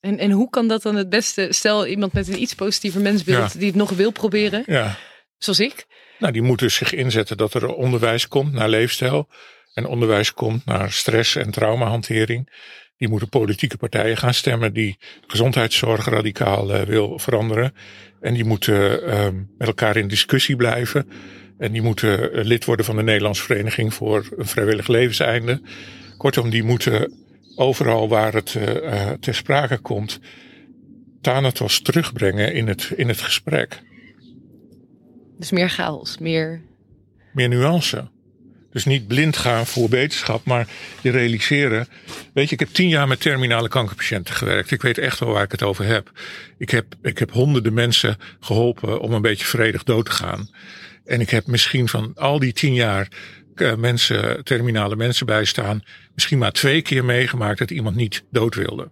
[0.01, 1.47] En, en hoe kan dat dan het beste?
[1.51, 4.97] Stel iemand met een iets positiever mensbeeld die het nog wil proberen, ja.
[5.39, 5.87] zoals ik.
[6.19, 9.29] Nou, die moet dus zich inzetten dat er onderwijs komt naar leefstijl.
[9.75, 12.53] En onderwijs komt naar stress- en traumahantering.
[12.97, 17.75] Die moeten politieke partijen gaan stemmen die gezondheidszorg radicaal uh, wil veranderen.
[18.21, 21.11] En die moeten uh, met elkaar in discussie blijven.
[21.65, 25.61] En die moeten eh, lid worden van de Nederlandse Vereniging voor een Vrijwillig Levenseinde.
[26.17, 27.13] Kortom, die moeten
[27.57, 30.21] overal waar het uh, ter sprake komt,
[31.21, 33.83] Thanatos terugbrengen in het, in het gesprek.
[35.39, 36.63] Dus meer chaos, meer.
[37.33, 38.09] Meer nuance.
[38.71, 40.69] Dus niet blind gaan voor wetenschap, maar
[41.01, 41.87] je realiseren.
[42.33, 44.71] Weet je, ik heb tien jaar met terminale kankerpatiënten gewerkt.
[44.71, 46.11] Ik weet echt wel waar ik het over heb.
[46.59, 50.49] Ik heb, ik heb honderden mensen geholpen om een beetje vredig dood te gaan.
[51.05, 53.09] En ik heb misschien van al die tien jaar
[53.55, 55.83] uh, mensen, terminale mensen bijstaan,
[56.15, 58.91] misschien maar twee keer meegemaakt dat iemand niet dood wilde.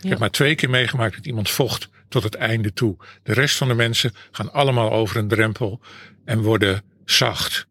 [0.00, 2.96] Ik heb maar twee keer meegemaakt dat iemand vocht tot het einde toe.
[3.22, 5.80] De rest van de mensen gaan allemaal over een drempel
[6.24, 7.66] en worden zacht.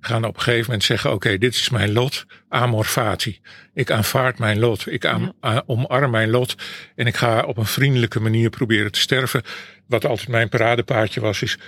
[0.00, 3.40] Gaan op een gegeven moment zeggen: Oké, dit is mijn lot, amor fati.
[3.74, 5.62] Ik aanvaard mijn lot, ik aan, ja.
[5.66, 6.54] omarm mijn lot
[6.94, 9.42] en ik ga op een vriendelijke manier proberen te sterven.
[9.86, 11.58] Wat altijd mijn paradepaardje was, is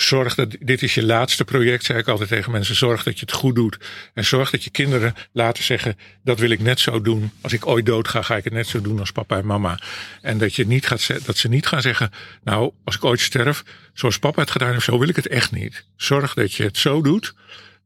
[0.00, 2.74] Zorg dat dit is je laatste project, zei ik altijd tegen mensen.
[2.74, 3.78] Zorg dat je het goed doet.
[4.14, 7.30] En zorg dat je kinderen laten zeggen: dat wil ik net zo doen.
[7.40, 9.78] Als ik ooit dood ga, ga ik het net zo doen als papa en mama.
[10.22, 12.10] En dat, je niet gaat, dat ze niet gaan zeggen:
[12.44, 15.52] Nou, als ik ooit sterf, zoals papa het gedaan heeft, zo wil ik het echt
[15.52, 15.84] niet.
[15.96, 17.34] Zorg dat je het zo doet.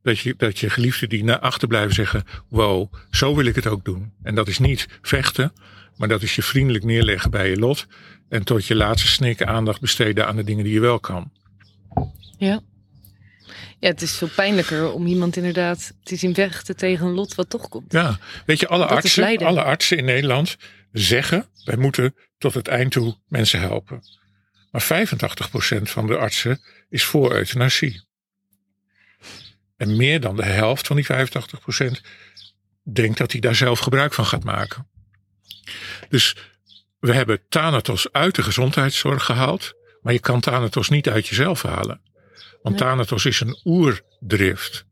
[0.03, 3.67] Dat je, dat je geliefden die naar achter blijven zeggen: Wow, zo wil ik het
[3.67, 4.13] ook doen.
[4.23, 5.53] En dat is niet vechten,
[5.97, 7.87] maar dat is je vriendelijk neerleggen bij je lot.
[8.29, 11.31] En tot je laatste snikken aandacht besteden aan de dingen die je wel kan.
[12.47, 12.61] Ja.
[13.79, 17.51] Ja, het is veel pijnlijker om iemand inderdaad te zien vechten tegen een lot wat
[17.51, 17.93] toch komt.
[17.93, 20.57] Ja, weet je, alle, artsen, alle artsen in Nederland
[20.93, 24.03] zeggen: wij moeten tot het eind toe mensen helpen.
[24.71, 25.07] Maar
[25.79, 28.05] 85% van de artsen is voor euthanasie.
[29.77, 31.09] En meer dan de helft van die 85%
[32.83, 34.89] denkt dat hij daar zelf gebruik van gaat maken.
[36.09, 36.37] Dus
[36.99, 42.01] we hebben Thanatos uit de gezondheidszorg gehaald, maar je kan Thanatos niet uit jezelf halen.
[42.63, 42.79] Want.
[42.79, 44.85] Thanatos is een oerdrift.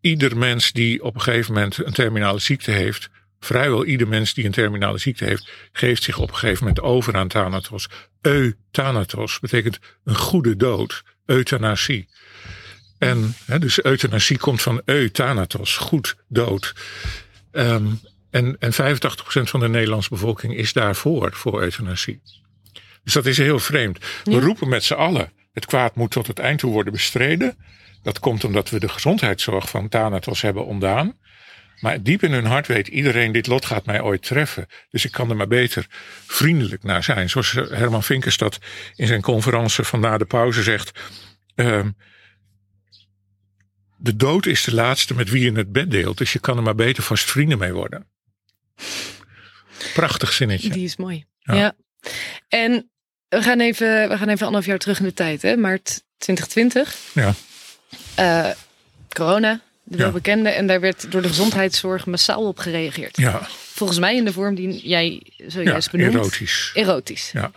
[0.00, 3.08] Ieder mens die op een gegeven moment een terminale ziekte heeft,
[3.40, 7.16] vrijwel ieder mens die een terminale ziekte heeft, geeft zich op een gegeven moment over
[7.16, 7.88] aan Thanatos.
[8.20, 12.08] euthanatos betekent een goede dood, euthanasie.
[12.98, 16.74] En hè, dus euthanasie komt van euthanatos, goed dood.
[17.52, 17.86] Ehm,
[18.30, 22.20] en, en 85% van de Nederlandse bevolking is daarvoor, voor euthanasie.
[23.04, 23.98] Dus dat is heel vreemd.
[24.24, 24.40] We Ja.
[24.40, 27.56] roepen met z'n allen, het kwaad moet tot het eind toe worden bestreden.
[28.02, 31.18] Dat komt omdat we de gezondheidszorg van Thanatos hebben ontdaan.
[31.80, 34.66] Maar diep in hun hart weet iedereen, dit lot gaat mij ooit treffen.
[34.90, 35.86] Dus ik kan er maar beter
[36.26, 37.30] vriendelijk naar zijn.
[37.30, 38.58] Zoals Herman Vinkers dat
[38.94, 41.00] in zijn conferentie van na de pauze zegt.
[41.54, 41.90] ehm,
[43.96, 46.18] de dood is de laatste met wie je het bed deelt.
[46.18, 48.06] Dus je kan er maar beter vast vrienden mee worden.
[49.94, 50.70] Prachtig zinnetje.
[50.70, 51.24] Die is mooi.
[51.38, 51.54] Ja.
[51.54, 51.74] Ja.
[52.48, 52.90] En
[53.34, 55.56] we gaan even, we gaan even anderhalf jaar terug in de tijd, hè?
[55.56, 56.96] Maart 2020.
[57.12, 57.34] Ja.
[58.14, 58.50] Eh,
[59.08, 60.02] corona, de Ja.
[60.02, 60.48] welbekende.
[60.48, 63.16] En daar werd door de gezondheidszorg massaal op gereageerd.
[63.16, 66.14] Ja, Volgens mij in de vorm die jij ja zojuist benoemt.
[66.14, 66.70] erotisch.
[66.74, 67.30] Erotisch.
[67.32, 67.50] Ja.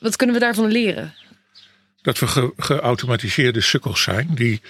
[0.00, 1.14] Wat kunnen we daarvan leren?
[2.02, 4.60] dat we ge- geautomatiseerde sukkels zijn, die,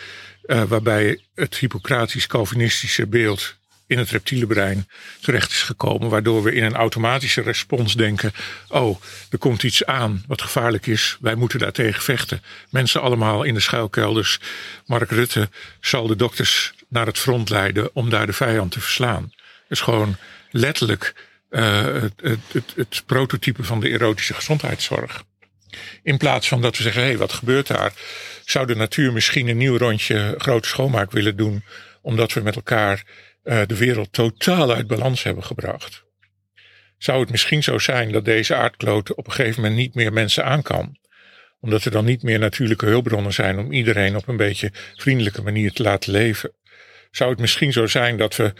[0.42, 3.54] eh, waarbij het Hippocratisch-Calvinistische beeld
[3.92, 4.88] in het reptiele brein
[5.20, 8.32] terecht is gekomen, waardoor we in een automatische respons denken:
[8.68, 12.42] oh, er komt iets aan wat gevaarlijk is, wij moeten daartegen vechten.
[12.70, 14.38] Mensen allemaal in de schuilkelders.
[14.86, 15.48] Mark Rutte
[15.80, 19.32] zal de dokters naar het front leiden om daar de vijand te verslaan.
[19.68, 20.16] Is gewoon
[20.50, 21.14] letterlijk
[21.48, 25.24] eh, het, het, het, het prototype van de erotische gezondheidszorg.
[26.02, 27.92] In plaats van dat we zeggen, hé, hey, wat gebeurt daar?
[28.44, 31.64] Zou de natuur misschien een nieuw rondje grote schoonmaak willen doen,
[32.02, 33.02] omdat we met elkaar
[33.42, 36.04] eh, de wereld totaal uit balans hebben gebracht?
[36.98, 40.44] Zou het misschien zo zijn dat deze aardkloot op een gegeven moment niet meer mensen
[40.44, 40.96] aan kan?
[41.60, 45.72] Omdat er dan niet meer natuurlijke hulpbronnen zijn om iedereen op een beetje vriendelijke manier
[45.72, 46.52] te laten leven?
[47.10, 48.52] Zou het misschien zo zijn dat we,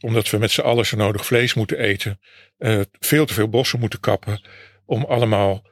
[0.00, 2.20] omdat we met z'n allen zo nodig vlees moeten eten,
[2.58, 4.40] eh, veel te veel bossen moeten kappen
[4.86, 5.62] om allemaal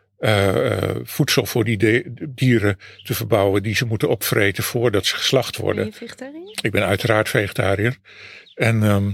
[1.05, 5.93] voedsel voor die de- dieren te verbouwen die ze moeten opvreten voordat ze geslacht worden.
[5.93, 6.59] vegetariër?
[6.63, 7.97] Ik ben uiteraard vegetariër.
[8.55, 9.13] En ehm,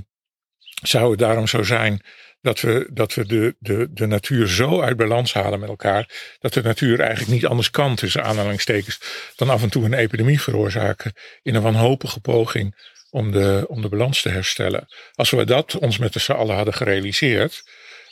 [0.83, 2.01] zou het daarom zo zijn
[2.41, 6.37] dat we, dat we de, de, de natuur zo uit balans halen met elkaar.
[6.39, 9.01] dat de natuur eigenlijk niet anders kan, tussen aanhalingstekens.
[9.37, 11.13] dan af en toe een epidemie veroorzaken.
[11.43, 14.87] in een wanhopige poging om de, om de balans te herstellen.
[15.15, 17.63] Als we dat ons met z'n allen hadden gerealiseerd.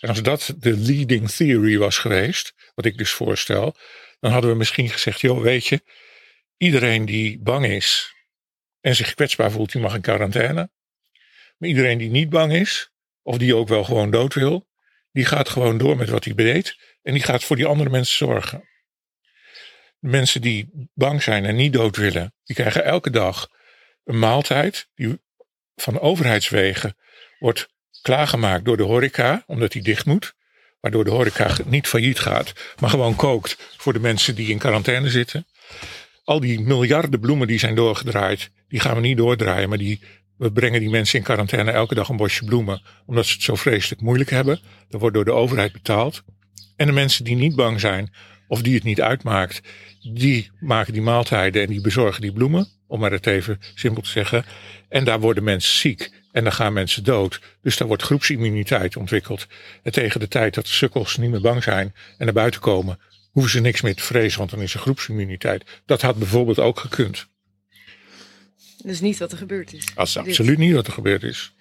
[0.01, 2.55] En als dat de leading theory was geweest.
[2.75, 3.77] wat ik dus voorstel.
[4.21, 5.83] dan hadden we misschien gezegd: joh, weet je.
[6.57, 8.15] iedereen die bang is
[8.81, 10.71] en zich kwetsbaar voelt, die mag in quarantaine.
[11.57, 12.91] Maar iedereen die niet bang is,
[13.23, 14.69] of die ook wel gewoon dood wil,
[15.13, 16.77] die gaat gewoon door met wat hij deed.
[17.03, 18.69] En die gaat voor die andere mensen zorgen.
[19.99, 23.49] De mensen die bang zijn en niet dood willen, die krijgen elke dag
[24.05, 25.21] een maaltijd die
[25.77, 26.97] van overheidswegen
[27.39, 27.69] wordt
[28.09, 30.35] klaargemaakt door de horeca, omdat die dicht moet.
[30.81, 35.11] Waardoor de horeca niet failliet gaat, maar gewoon kookt voor de mensen die in quarantaine
[35.11, 35.47] zitten.
[36.25, 40.01] Al die miljarden bloemen die zijn doorgedraaid, die gaan we niet doordraaien, maar die,
[40.37, 43.55] we brengen die mensen in quarantaine elke dag een bosje bloemen, omdat ze het zo
[43.55, 44.61] vreselijk moeilijk hebben.
[44.88, 46.23] Dat wordt door de overheid betaald.
[46.77, 48.12] En de mensen die niet bang zijn,
[48.47, 49.61] of die het niet uitmaakt,
[50.14, 54.11] die maken die maaltijden en die bezorgen die bloemen, om maar het even simpel te
[54.11, 54.44] zeggen.
[54.88, 57.40] En daar worden mensen ziek en dan gaan mensen dood.
[57.62, 59.46] Dus daar wordt groepsimmuniteit ontwikkeld.
[59.83, 62.98] En tegen de tijd dat de sukkels niet meer bang zijn en naar buiten komen,
[63.31, 65.64] hoeven ze niks meer te vrezen, want dan is er groepsimmuniteit.
[65.87, 67.27] Dat had bijvoorbeeld ook gekund.
[68.79, 69.85] Dat is niet wat er gebeurd is.
[69.94, 71.53] Dat is absoluut niet wat er gebeurd is.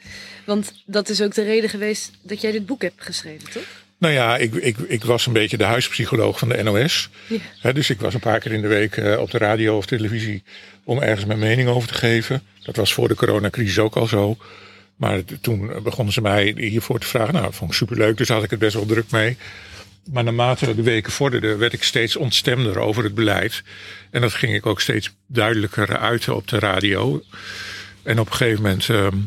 [0.45, 3.85] Want dat is ook de reden geweest dat jij dit boek hebt geschreven, toch?
[3.97, 7.09] Nou ja, ik, ik, ik was een beetje de huispsycholoog van de NOS.
[7.61, 7.71] Ja.
[7.71, 10.43] Dus ik was een paar keer in de week eh, op de radio of televisie
[10.83, 12.41] om ergens mijn mening over te geven.
[12.63, 14.37] Dat was voor de coronacrisis ook al zo.
[14.95, 17.33] Maar toen begonnen ze mij hiervoor te vragen.
[17.33, 19.37] Nou, dat vond ik superleuk, dus had ik het best wel druk mee.
[20.11, 23.63] Maar naarmate de weken vorderden, werd ik steeds ontstemder over het beleid.
[24.11, 27.23] En dat ging ik ook steeds duidelijker uiten op de radio.
[28.03, 29.17] En op een gegeven moment ehm,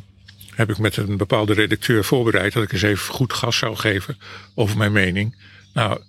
[0.60, 4.18] heb ik met een bepaalde redacteur voorbereid dat ik eens even goed gas zou geven
[4.54, 5.36] over mijn mening.
[5.74, 6.00] Nou,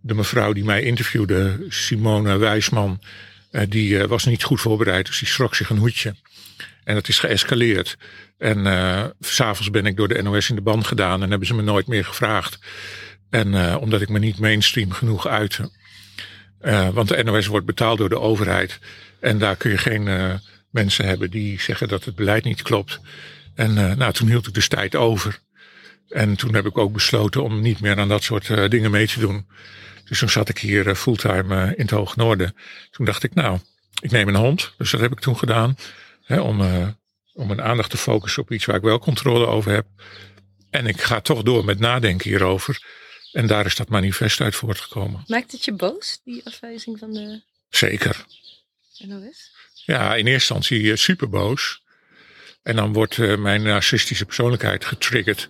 [0.00, 3.00] de mevrouw die mij interviewde, Simone Wijsman,
[3.50, 6.14] eh, die eh, was niet goed voorbereid, dus die schrok zich een hoedje.
[6.84, 7.96] En dat is geëscaleerd.
[8.38, 8.64] En
[9.20, 11.62] s s'avonds ben ik door de NOS in de band gedaan en hebben ze me
[11.62, 12.58] nooit meer gevraagd.
[13.30, 15.70] En omdat ik me niet mainstream genoeg uitte.
[16.92, 18.78] Want de NOS wordt betaald door de overheid.
[19.20, 23.00] En daar kun je geen mensen hebben die zeggen dat het beleid niet klopt.
[23.58, 25.40] En eh, nou, toen hield ik dus tijd over.
[26.08, 29.06] En toen heb ik ook besloten om niet meer aan dat soort eh, dingen mee
[29.06, 29.46] te doen.
[30.04, 32.56] Dus toen zat ik hier eh, fulltime in het Hoge Noorden.
[32.90, 33.58] Toen dacht ik, nou,
[34.00, 34.74] ik neem een hond.
[34.76, 35.76] Dus dat heb ik toen gedaan.
[36.24, 36.60] Hè, om,
[37.32, 39.86] om mijn aandacht te focussen op iets waar ik wel controle over heb.
[40.70, 42.82] En ik ga toch door met nadenken hierover.
[43.32, 45.24] En daar is dat manifest uit voortgekomen.
[45.26, 48.24] Maakt het je boos, die afwijzing van de Zeker.
[48.98, 49.50] NOS?
[49.74, 51.82] Ja, in eerste instantie super boos.
[52.68, 55.48] En dan wordt eh, mijn narcistische persoonlijkheid getriggerd.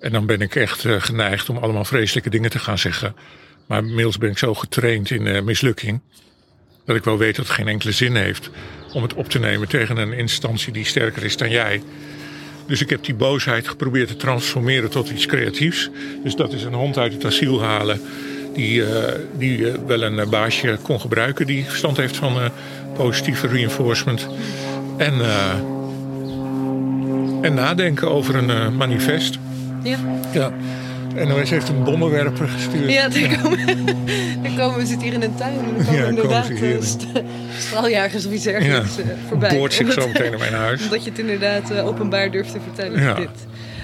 [0.00, 3.16] En dan ben ik echt eh, geneigd om allemaal vreselijke dingen te gaan zeggen.
[3.66, 6.00] Maar inmiddels ben ik zo getraind in eh, mislukking.
[6.86, 8.50] Dat ik wel weet dat het geen enkele zin heeft
[8.92, 11.82] om het op te nemen tegen een instantie die sterker is dan jij.
[12.66, 15.90] Dus ik heb die boosheid geprobeerd te transformeren tot iets creatiefs.
[16.22, 18.00] Dus dat is een hond uit het asiel halen.
[18.54, 18.84] Die,
[19.38, 21.46] die wel een baasje kon gebruiken.
[21.46, 22.50] Die verstand heeft van
[22.94, 24.28] positieve reinforcement.
[24.96, 25.20] En,
[27.42, 29.38] en nadenken over een eh, manifest.
[29.82, 29.96] Ja.
[30.32, 30.52] Ja.
[31.26, 32.90] NOS heeft een bommenwerper gestuurd.
[32.92, 33.66] Ja, daar komen,
[34.42, 35.54] daar komen we zitten hier in een tuin.
[35.58, 37.06] En er komen Ja, inderdaad komen ze hier eh, st-
[37.58, 39.56] straaljagers of iets dergelijks eh, voorbij.
[39.56, 40.82] Boort zich zo meteen naar mijn huis.
[40.82, 43.00] Omdat je het inderdaad openbaar durft te vertellen.
[43.00, 43.14] Ja.
[43.14, 43.28] Dit.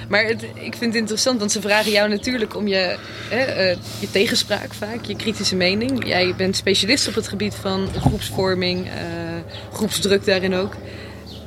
[0.09, 2.96] Maar het, ik vind het interessant, want ze vragen jou natuurlijk om je,
[3.28, 6.06] hè, eh, je tegenspraak vaak, je kritische mening.
[6.06, 8.92] Jij bent specialist op het gebied van groepsvorming, eh,
[9.72, 10.74] groepsdruk daarin ook.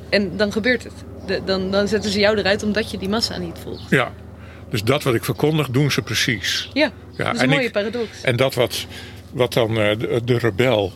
[0.09, 0.93] En dan gebeurt het.
[1.31, 3.89] De- dan, dan zetten ze jou eruit omdat je die massa niet volgt.
[3.89, 4.11] Ja.
[4.69, 6.69] Dus dat wat ik verkondig, doen ze precies.
[6.73, 8.21] Ja, Ja, dat is en een mooie ik- paradox.
[8.21, 8.85] En dat wat,
[9.31, 10.93] wat dan eh, de, de rebel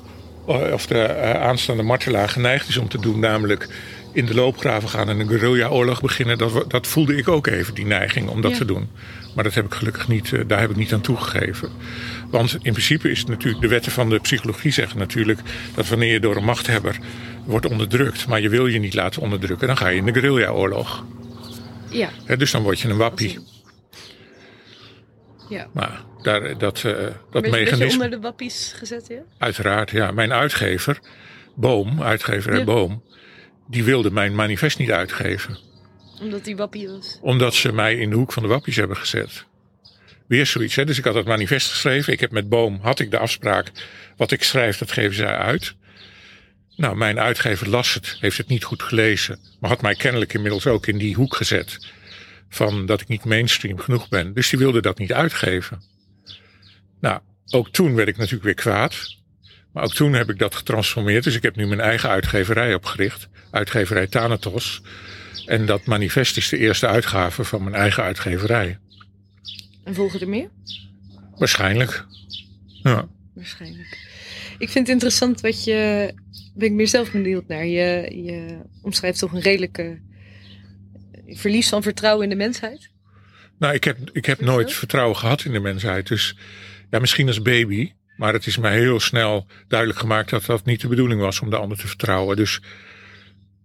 [0.47, 3.67] eh, of de eh, aanstaande martelaar geneigd is om te doen, namelijk
[4.13, 7.85] in de loopgraven gaan en een guerrilla-oorlog beginnen, dat, dat voelde ik ook even, die
[7.85, 8.57] neiging om dat Ja.
[8.57, 8.89] te doen.
[9.35, 11.69] Maar dat heb ik gelukkig niet, daar heb ik niet aan toegegeven.
[12.29, 15.39] Want in principe is het natuurlijk, de wetten van de psychologie zeggen natuurlijk
[15.75, 16.97] dat wanneer je door een machthebber
[17.45, 21.05] wordt onderdrukt, maar je wil je niet laten onderdrukken, dan ga je in de guerrilla-oorlog.
[21.89, 23.39] Ja, dus dan word je een wappie.
[25.49, 25.67] ja.
[25.73, 26.93] Maar daar, dat, eh,
[27.31, 28.03] dat je mechanisme.
[28.03, 29.21] onder de wappies gezet, ja?
[29.37, 30.11] Uiteraard, ja.
[30.11, 30.99] Mijn uitgever,
[31.55, 32.63] Boom, uitgever Ja.
[32.63, 33.03] Boom,
[33.67, 35.57] die wilde mijn manifest niet uitgeven.
[36.21, 37.19] Omdat die wappie was.
[37.21, 39.45] Omdat ze mij in de hoek van de wappies hebben gezet.
[40.27, 40.85] Weer zoiets, hè.
[40.85, 42.13] Dus ik had het manifest geschreven.
[42.13, 43.71] Ik heb met Boom, had ik de afspraak,
[44.17, 45.75] wat ik schrijf, dat geven zij uit.
[46.75, 49.39] Nou, mijn uitgever las het, heeft het niet goed gelezen.
[49.59, 51.93] Maar had mij kennelijk inmiddels ook in die hoek gezet.
[52.49, 54.33] Van dat ik niet mainstream genoeg ben.
[54.33, 55.81] Dus die wilde dat niet uitgeven.
[56.99, 57.19] Nou,
[57.49, 59.15] ook toen werd ik natuurlijk weer kwaad.
[59.71, 61.23] Maar ook toen heb ik dat getransformeerd.
[61.23, 63.27] Dus ik heb nu mijn eigen uitgeverij opgericht.
[63.51, 64.81] Uitgeverij Thanatos.
[65.45, 68.79] En dat manifest is de eerste uitgave van mijn eigen uitgeverij.
[69.83, 70.49] En volgen er meer?
[71.35, 72.05] Waarschijnlijk.
[72.65, 73.07] Ja.
[73.35, 73.97] Waarschijnlijk.
[74.57, 76.11] Ik vind het interessant wat je.
[76.53, 77.65] Ben ik meer zelf benieuwd naar.
[77.65, 79.99] Je, je omschrijft toch een redelijke
[81.27, 82.89] verlies van vertrouwen in de mensheid.
[83.59, 86.07] Nou, ik heb, ik heb nooit vertrouwen gehad in de mensheid.
[86.07, 86.37] Dus
[86.89, 87.91] ja, misschien als baby.
[88.17, 91.49] Maar het is mij heel snel duidelijk gemaakt dat dat niet de bedoeling was om
[91.49, 92.35] de ander te vertrouwen.
[92.35, 92.55] Dus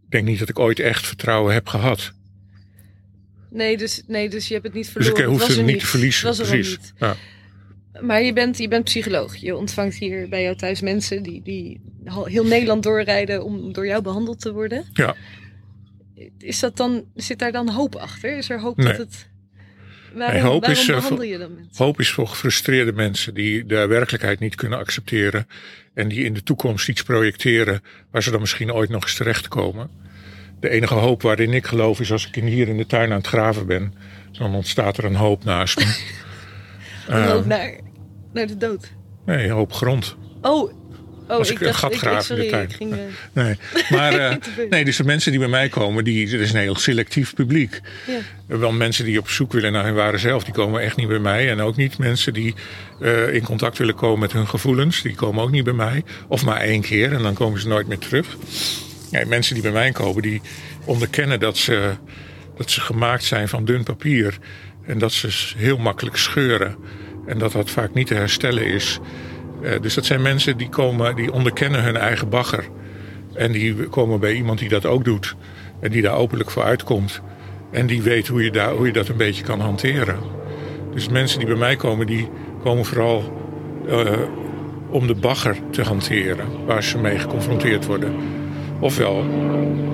[0.05, 2.13] ik denk niet dat ik ooit echt vertrouwen heb gehad.
[3.51, 5.19] Nee, dus, nee, dus je hebt het niet Dus verloren.
[5.25, 6.29] ik hoef Het was er niet te verliezen.
[6.29, 6.77] Het was er Precies.
[6.79, 6.93] niet.
[6.99, 7.17] Ja.
[8.03, 9.37] Maar je bent, je bent psycholoog.
[9.37, 11.81] Je ontvangt hier bij jou thuis mensen die, die
[12.25, 14.85] heel Nederland doorrijden om door jou behandeld te worden.
[14.93, 15.15] ja.
[16.39, 18.37] Is dat dan, zit daar dan hoop achter?
[18.37, 18.87] Is er hoop Nee.
[18.87, 19.29] dat het.
[20.15, 21.85] Waarom, Nee, hoop waarom is, eh, behandel je dan mensen?
[21.85, 25.47] Hoop is voor gefrustreerde mensen die de werkelijkheid niet kunnen accepteren.
[25.95, 29.91] En die in de toekomst iets projecteren waar ze dan misschien ooit nog eens terechtkomen.
[30.61, 33.27] De enige hoop waarin ik geloof is als ik hier in de tuin aan het
[33.27, 33.95] graven ben.
[34.33, 35.85] Dan ontstaat er een hoop naast me.
[37.09, 37.73] Een hoop Eh, naar,
[38.33, 38.93] naar de dood.
[39.27, 40.17] nee, een hoop grond.
[40.43, 40.73] Oh,
[41.29, 42.99] oh Als ik een gat ik, graaf in de ik ging, eh,
[43.33, 43.57] Nee,
[43.91, 44.37] maar eh,
[44.71, 47.81] nee, dus de mensen die bij mij komen, die, het is een heel selectief publiek.
[48.07, 48.19] ja.
[48.59, 51.19] Wel mensen die op zoek willen naar hun ware zelf, die komen echt niet bij
[51.19, 51.51] mij.
[51.51, 52.55] En ook niet mensen die
[53.01, 56.05] eh, in contact willen komen met hun gevoelens, die komen ook niet bij mij.
[56.29, 58.37] Of maar één keer en dan komen ze nooit meer terug.
[59.11, 60.41] Nee, mensen die bij mij komen, die
[60.85, 61.93] onderkennen dat ze,
[62.57, 64.39] dat ze gemaakt zijn van dun papier.
[64.87, 66.77] En dat ze heel makkelijk scheuren.
[67.27, 69.01] En dat dat vaak niet te herstellen is.
[69.63, 72.65] Eh, dus dat zijn mensen die komen, die onderkennen hun eigen bagger.
[73.35, 75.37] En die komen bij iemand die dat ook doet.
[75.81, 77.21] En die daar openlijk voor uitkomt.
[77.71, 80.19] En die weet hoe je, daar, hoe je dat een beetje kan hanteren.
[80.95, 82.29] Dus mensen die bij mij komen, die
[82.63, 83.43] komen vooral
[83.89, 84.07] eh,
[84.91, 86.47] om de bagger te hanteren.
[86.67, 88.15] Waar ze mee geconfronteerd worden.
[88.81, 89.25] Ofwel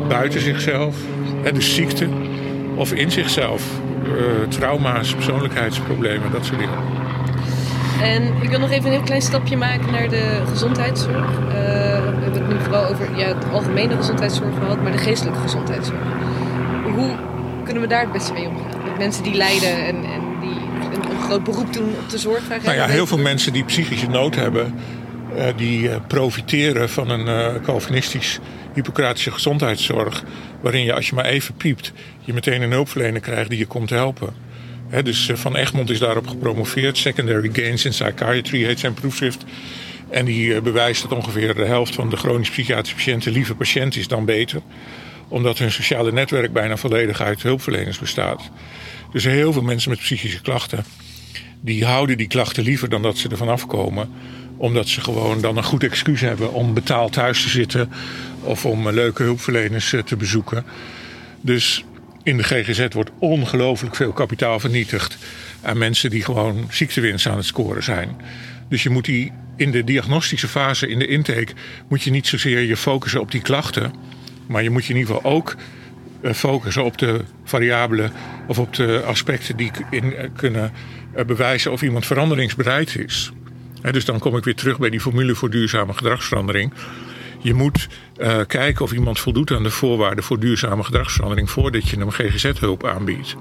[0.09, 0.97] buiten zichzelf,
[1.43, 2.07] hè, dus ziekte.
[2.75, 3.81] Of in zichzelf.
[4.07, 6.79] eh, trauma's, persoonlijkheidsproblemen, dat soort dingen.
[8.03, 11.39] En ik wil nog even een heel klein stapje maken naar de gezondheidszorg.
[11.39, 15.41] Eh, we hebben het nu vooral over ja, de algemene gezondheidszorg gehad, maar de geestelijke
[15.41, 16.01] gezondheidszorg.
[16.95, 17.11] Hoe
[17.65, 18.85] kunnen we daar het beste mee omgaan?
[18.85, 20.59] Met mensen die lijden en, en die
[20.93, 22.49] een, een groot beroep doen op de zorg.
[22.49, 24.75] Nou ja, heel veel mensen die psychische nood hebben,
[25.37, 28.39] eh, die eh, profiteren van een Calvinistisch
[28.75, 30.23] Hippocratische gezondheidszorg.
[30.61, 33.91] Waarin je als je maar even piept, je meteen een hulpverlener krijgt die je komt
[33.91, 34.35] helpen.
[34.91, 36.99] Dus eh, Van Egmond is daarop gepromoveerd.
[36.99, 39.45] Secondary Gains in Psychiatry heet zijn proefschrift.
[40.11, 43.97] En die eh, bewijst dat ongeveer de helft van de chronisch psychiatrische patiënten liever patiënt
[43.97, 44.61] is dan beter.
[45.29, 48.51] Omdat hun sociale netwerk bijna volledig uit hulpverleners bestaat.
[49.13, 50.85] Dus heel veel mensen met psychische klachten,
[51.61, 54.11] die houden die klachten liever dan dat ze ervan afkomen.
[54.57, 57.91] Omdat ze gewoon dan een goed excuus hebben om betaald thuis te zitten
[58.41, 60.65] of om eh, leuke hulpverleners te bezoeken.
[61.41, 61.85] Dus
[62.27, 65.19] in de GGZ wordt ongelooflijk veel kapitaal vernietigd
[65.63, 68.17] aan mensen die gewoon ziektewinst aan het scoren zijn.
[68.69, 71.53] Dus je moet die in de diagnostische fase, in de intake,
[71.89, 73.93] moet je niet zozeer je focussen op die klachten.
[74.47, 75.57] Maar je moet je in ieder geval ook
[76.21, 78.13] eh, focussen op de variabelen
[78.47, 80.73] of op de aspecten die in, eh, kunnen
[81.15, 83.33] eh, bewijzen of iemand veranderingsbereid is.
[83.91, 86.73] Dus dan kom ik weer terug bij die formule voor duurzame gedragsverandering.
[87.47, 87.89] Je moet
[88.21, 92.87] uh, kijken of iemand voldoet aan de voorwaarden voor duurzame gedragsverandering voordat je hem GGZ-hulp
[92.87, 93.37] aanbiedt.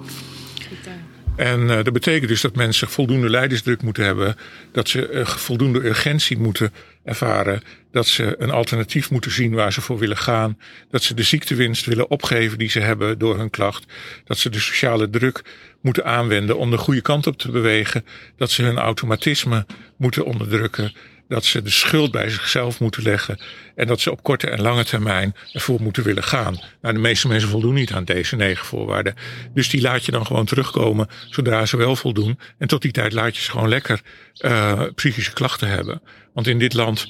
[1.36, 4.36] En uh, dat betekent dus dat mensen voldoende leidersdruk moeten hebben,
[4.72, 9.82] dat ze uh, voldoende urgentie moeten ervaren, dat ze een alternatief moeten zien waar ze
[9.82, 10.58] voor willen gaan,
[10.90, 13.86] dat ze de ziektewinst willen opgeven die ze hebben door hun klacht,
[14.26, 15.42] dat ze de sociale druk
[15.82, 18.06] moeten aanwenden om de goede kant op te bewegen,
[18.38, 19.66] dat ze hun automatisme
[19.98, 20.94] moeten onderdrukken,
[21.28, 23.40] dat ze de schuld bij zichzelf moeten leggen
[23.76, 26.60] en dat ze op korte en lange termijn ervoor moeten willen gaan.
[26.82, 29.16] Nou, de meeste mensen voldoen niet aan deze negen voorwaarden.
[29.54, 32.40] Dus die laat je dan gewoon terugkomen zodra ze wel voldoen.
[32.58, 34.02] En tot die tijd laat je ze gewoon lekker
[34.40, 36.02] uh, psychische klachten hebben.
[36.34, 37.08] Want in dit land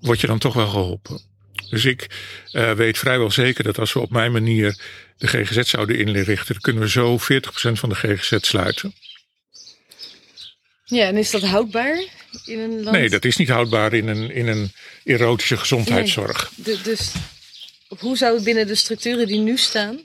[0.00, 1.20] word je dan toch wel geholpen.
[1.70, 2.06] Dus ik
[2.52, 4.78] uh, weet vrijwel zeker dat als we op mijn manier
[5.16, 7.22] de GGZ zouden inrichten, kunnen we zo 40%
[7.72, 8.94] van de GGZ sluiten.
[10.84, 12.04] Ja, en is dat houdbaar
[12.44, 12.96] in een land?
[12.96, 14.72] Nee, dat is niet houdbaar in een, in een
[15.04, 16.52] erotische gezondheidszorg.
[16.54, 17.12] Nee, dus
[17.98, 20.00] hoe zou het binnen de structuren die nu staan,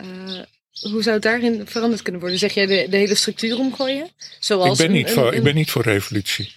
[0.00, 0.42] uh,
[0.80, 2.38] hoe zou het daarin veranderd kunnen worden?
[2.38, 4.10] Zeg jij de, de hele structuur omgooien?
[4.40, 5.34] Zoals ik, ben niet een, voor, een...
[5.34, 6.52] ik ben niet voor revolutie.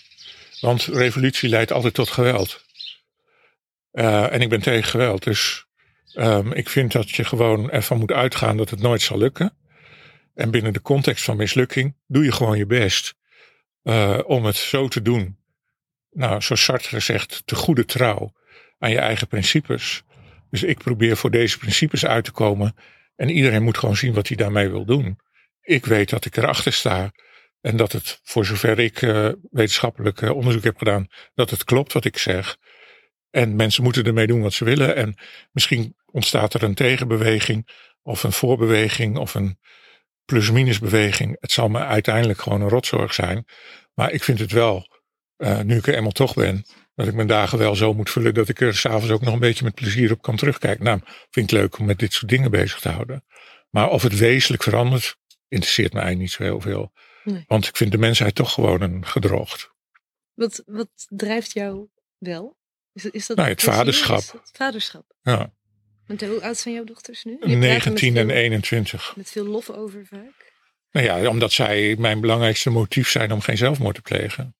[0.59, 2.63] Want revolutie leidt altijd tot geweld.
[3.93, 5.23] Uh, en ik ben tegen geweld.
[5.23, 5.65] Dus
[6.15, 9.57] um, ik vind dat je gewoon ervan moet uitgaan dat het nooit zal lukken.
[10.35, 13.15] En binnen de context van mislukking doe je gewoon je best
[13.83, 15.37] uh, om het zo te doen.
[16.11, 18.33] Nou, zoals Sartre zegt, te goede trouw
[18.77, 20.03] aan je eigen principes.
[20.49, 22.75] Dus ik probeer voor deze principes uit te komen.
[23.15, 25.19] En iedereen moet gewoon zien wat hij daarmee wil doen.
[25.61, 27.11] Ik weet dat ik erachter sta.
[27.61, 31.93] En dat het, voor zover ik uh, wetenschappelijk uh, onderzoek heb gedaan, dat het klopt
[31.93, 32.57] wat ik zeg.
[33.29, 34.95] En mensen moeten ermee doen wat ze willen.
[34.95, 35.15] En
[35.51, 37.69] misschien ontstaat er een tegenbeweging,
[38.01, 39.59] of een voorbeweging, of een
[40.29, 41.37] plus-minus beweging.
[41.39, 43.45] Het zal me uiteindelijk gewoon een rotzorg zijn.
[43.93, 44.87] Maar ik vind het wel,
[45.37, 46.65] uh, nu ik er eenmaal toch ben,
[46.95, 49.39] dat ik mijn dagen wel zo moet vullen dat ik er s'avonds ook nog een
[49.39, 50.83] beetje met plezier op kan terugkijken.
[50.83, 50.99] Nou,
[51.29, 53.25] vind ik leuk om met dit soort dingen bezig te houden.
[53.69, 55.17] Maar of het wezenlijk verandert,
[55.47, 56.91] interesseert me eigenlijk niet zo heel veel.
[57.23, 57.43] Nee.
[57.47, 59.71] Want ik vind de mensheid toch gewoon een gedroogd.
[60.33, 62.57] Wat, wat drijft jou wel?
[62.93, 64.21] Is, is dat nou, het vaderschap.
[64.31, 65.13] Het vaderschap.
[65.21, 65.53] Ja.
[66.09, 67.37] Want hoe oud zijn jouw dochters nu?
[67.39, 69.15] 19 en 21.
[69.15, 70.53] Met veel lof over vaak?
[70.91, 74.55] Nou ja, omdat zij mijn belangrijkste motief zijn om geen zelfmoord te plegen.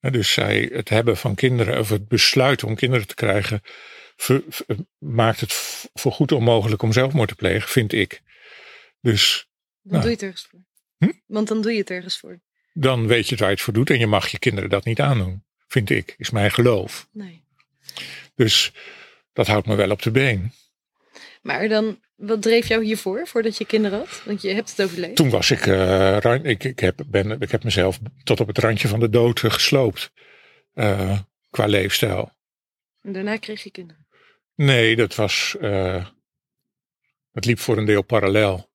[0.00, 3.60] Dus zij, het hebben van kinderen, of het besluit om kinderen te krijgen,
[4.16, 5.52] ver, ver, maakt het
[5.94, 8.22] voor goed onmogelijk om zelfmoord te plegen, vind ik.
[9.00, 9.48] Dus.
[9.82, 10.60] Dan nou, doe je het ergens voor.
[10.98, 11.12] Hm?
[11.26, 12.40] Want dan doe je het ergens voor.
[12.72, 15.00] Dan weet je waar je het voor doet en je mag je kinderen dat niet
[15.00, 17.08] aandoen, vind ik, is mijn geloof.
[17.12, 17.44] Nee.
[18.34, 18.72] Dus
[19.32, 20.52] dat houdt me wel op de been.
[21.42, 24.22] Maar dan, wat dreef jou hiervoor, voordat je kinderen had?
[24.24, 25.16] Want je hebt het overleefd.
[25.16, 28.88] Toen was ik, uh, ik, ik, heb, ben, ik heb mezelf tot op het randje
[28.88, 30.12] van de dood gesloopt.
[30.74, 31.18] Uh,
[31.50, 32.32] qua leefstijl.
[33.02, 34.06] En daarna kreeg je kinderen?
[34.54, 36.06] Nee, dat was, uh,
[37.32, 38.68] het liep voor een deel parallel.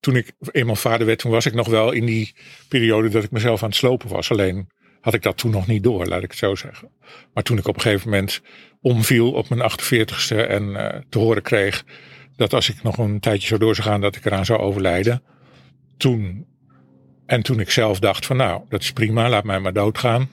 [0.00, 2.34] Toen ik eenmaal vader werd, toen was ik nog wel in die
[2.68, 4.30] periode dat ik mezelf aan het slopen was.
[4.30, 4.70] Alleen
[5.00, 6.88] had ik dat toen nog niet door, laat ik het zo zeggen.
[7.34, 8.42] Maar toen ik op een gegeven moment
[8.80, 11.84] omviel op mijn 48ste en uh, te horen kreeg
[12.40, 15.22] dat als ik nog een tijdje zo door zou gaan, dat ik eraan zou overlijden.
[15.96, 16.46] Toen,
[17.26, 20.28] en toen ik zelf dacht van nou, dat is prima, laat mij maar doodgaan.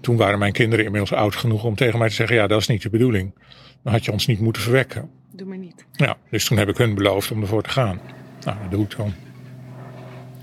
[0.00, 2.66] Toen waren mijn kinderen inmiddels oud genoeg om tegen mij te zeggen, ja, dat is
[2.66, 3.34] niet de bedoeling.
[3.82, 5.10] Dan had je ons niet moeten verwekken.
[5.32, 5.86] Doe maar niet.
[5.92, 8.00] Ja, dus toen heb ik hun beloofd om ervoor te gaan.
[8.44, 9.14] Nou, dat doe ik dan.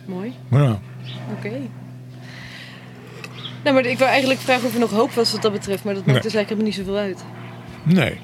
[0.05, 0.33] Mooi.
[0.51, 0.81] Ja.
[1.37, 1.47] Oké.
[1.47, 1.69] Okay.
[3.63, 5.83] Nou, maar ik wil eigenlijk vragen of er nog hoop was wat dat betreft.
[5.83, 6.31] Maar dat maakt nee.
[6.31, 7.23] dus eigenlijk niet zoveel uit.
[7.83, 8.17] Nee.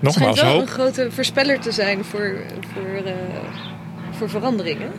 [0.00, 0.60] Nogmaals, het wel hoop.
[0.60, 2.36] een grote voorspeller te zijn voor,
[2.72, 3.12] voor, uh,
[4.10, 4.92] voor veranderingen.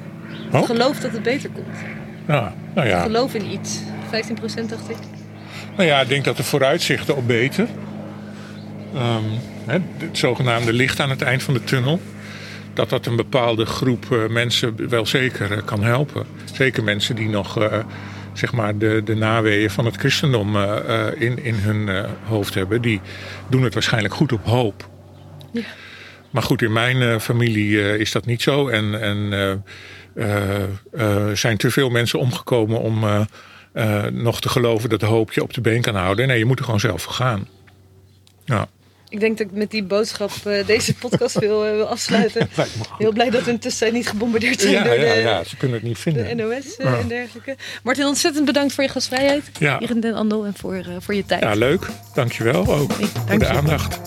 [0.51, 0.65] Hoop?
[0.65, 1.77] Geloof dat het beter komt.
[2.27, 3.01] Ja, nou ja.
[3.01, 3.79] Geloof in iets.
[4.11, 4.97] 15% dacht ik.
[5.75, 7.67] Nou ja, ik denk dat de vooruitzichten op beter.
[8.95, 12.01] Um, het zogenaamde licht aan het eind van de tunnel.
[12.73, 16.25] dat dat een bepaalde groep eh, mensen wel zeker eh, kan helpen.
[16.53, 17.77] Zeker mensen die nog eh,
[18.39, 22.53] zeg maar de, de naweeën van het christendom eh, eh, in, in hun eh, hoofd
[22.53, 22.81] hebben.
[22.81, 23.01] Die
[23.49, 24.89] doen het waarschijnlijk goed op hoop.
[25.51, 25.61] Ja.
[26.29, 28.67] Maar goed, in mijn familie is dat niet zo.
[28.67, 29.63] En, en
[31.37, 33.27] zijn te veel mensen omgekomen om
[34.11, 36.27] nog te geloven dat de hoop je op de been kan houden.
[36.27, 37.47] Nee, je moet er gewoon zelf voor gaan.
[38.45, 38.67] Ja,
[39.09, 42.49] Ik denk dat ik met die boodschap eh, deze podcast wil, eh, wil afsluiten.
[42.97, 45.77] Heel blij dat we intussen niet gebombardeerd zijn Ja, door ja, de, ja, ze kunnen
[45.77, 46.37] het niet de vinden.
[46.37, 46.97] NOS eh, Ja.
[46.97, 47.55] en dergelijke.
[47.83, 49.77] Martin, ontzettend bedankt voor je gastvrijheid Ja.
[49.79, 51.41] hier in Den Andel en voor, eh, voor je tijd.
[51.43, 51.87] Ja, leuk.
[52.13, 53.51] Dankjewel ook Hey, voor de je.
[53.51, 53.99] aandacht.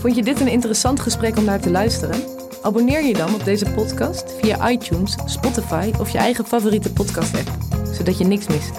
[0.00, 2.22] Vond je dit een interessant gesprek om naar te luisteren?
[2.62, 7.48] Abonneer je dan op deze podcast via iTunes, Spotify of je eigen favoriete podcast-app,
[7.92, 8.70] zodat je niks mist.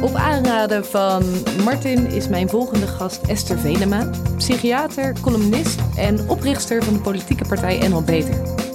[0.00, 1.22] Op aanraden van
[1.64, 7.88] Martin is mijn volgende gast Esther Venema, psychiater, columnist en oprichter van de politieke partij
[7.88, 8.67] NL Beter.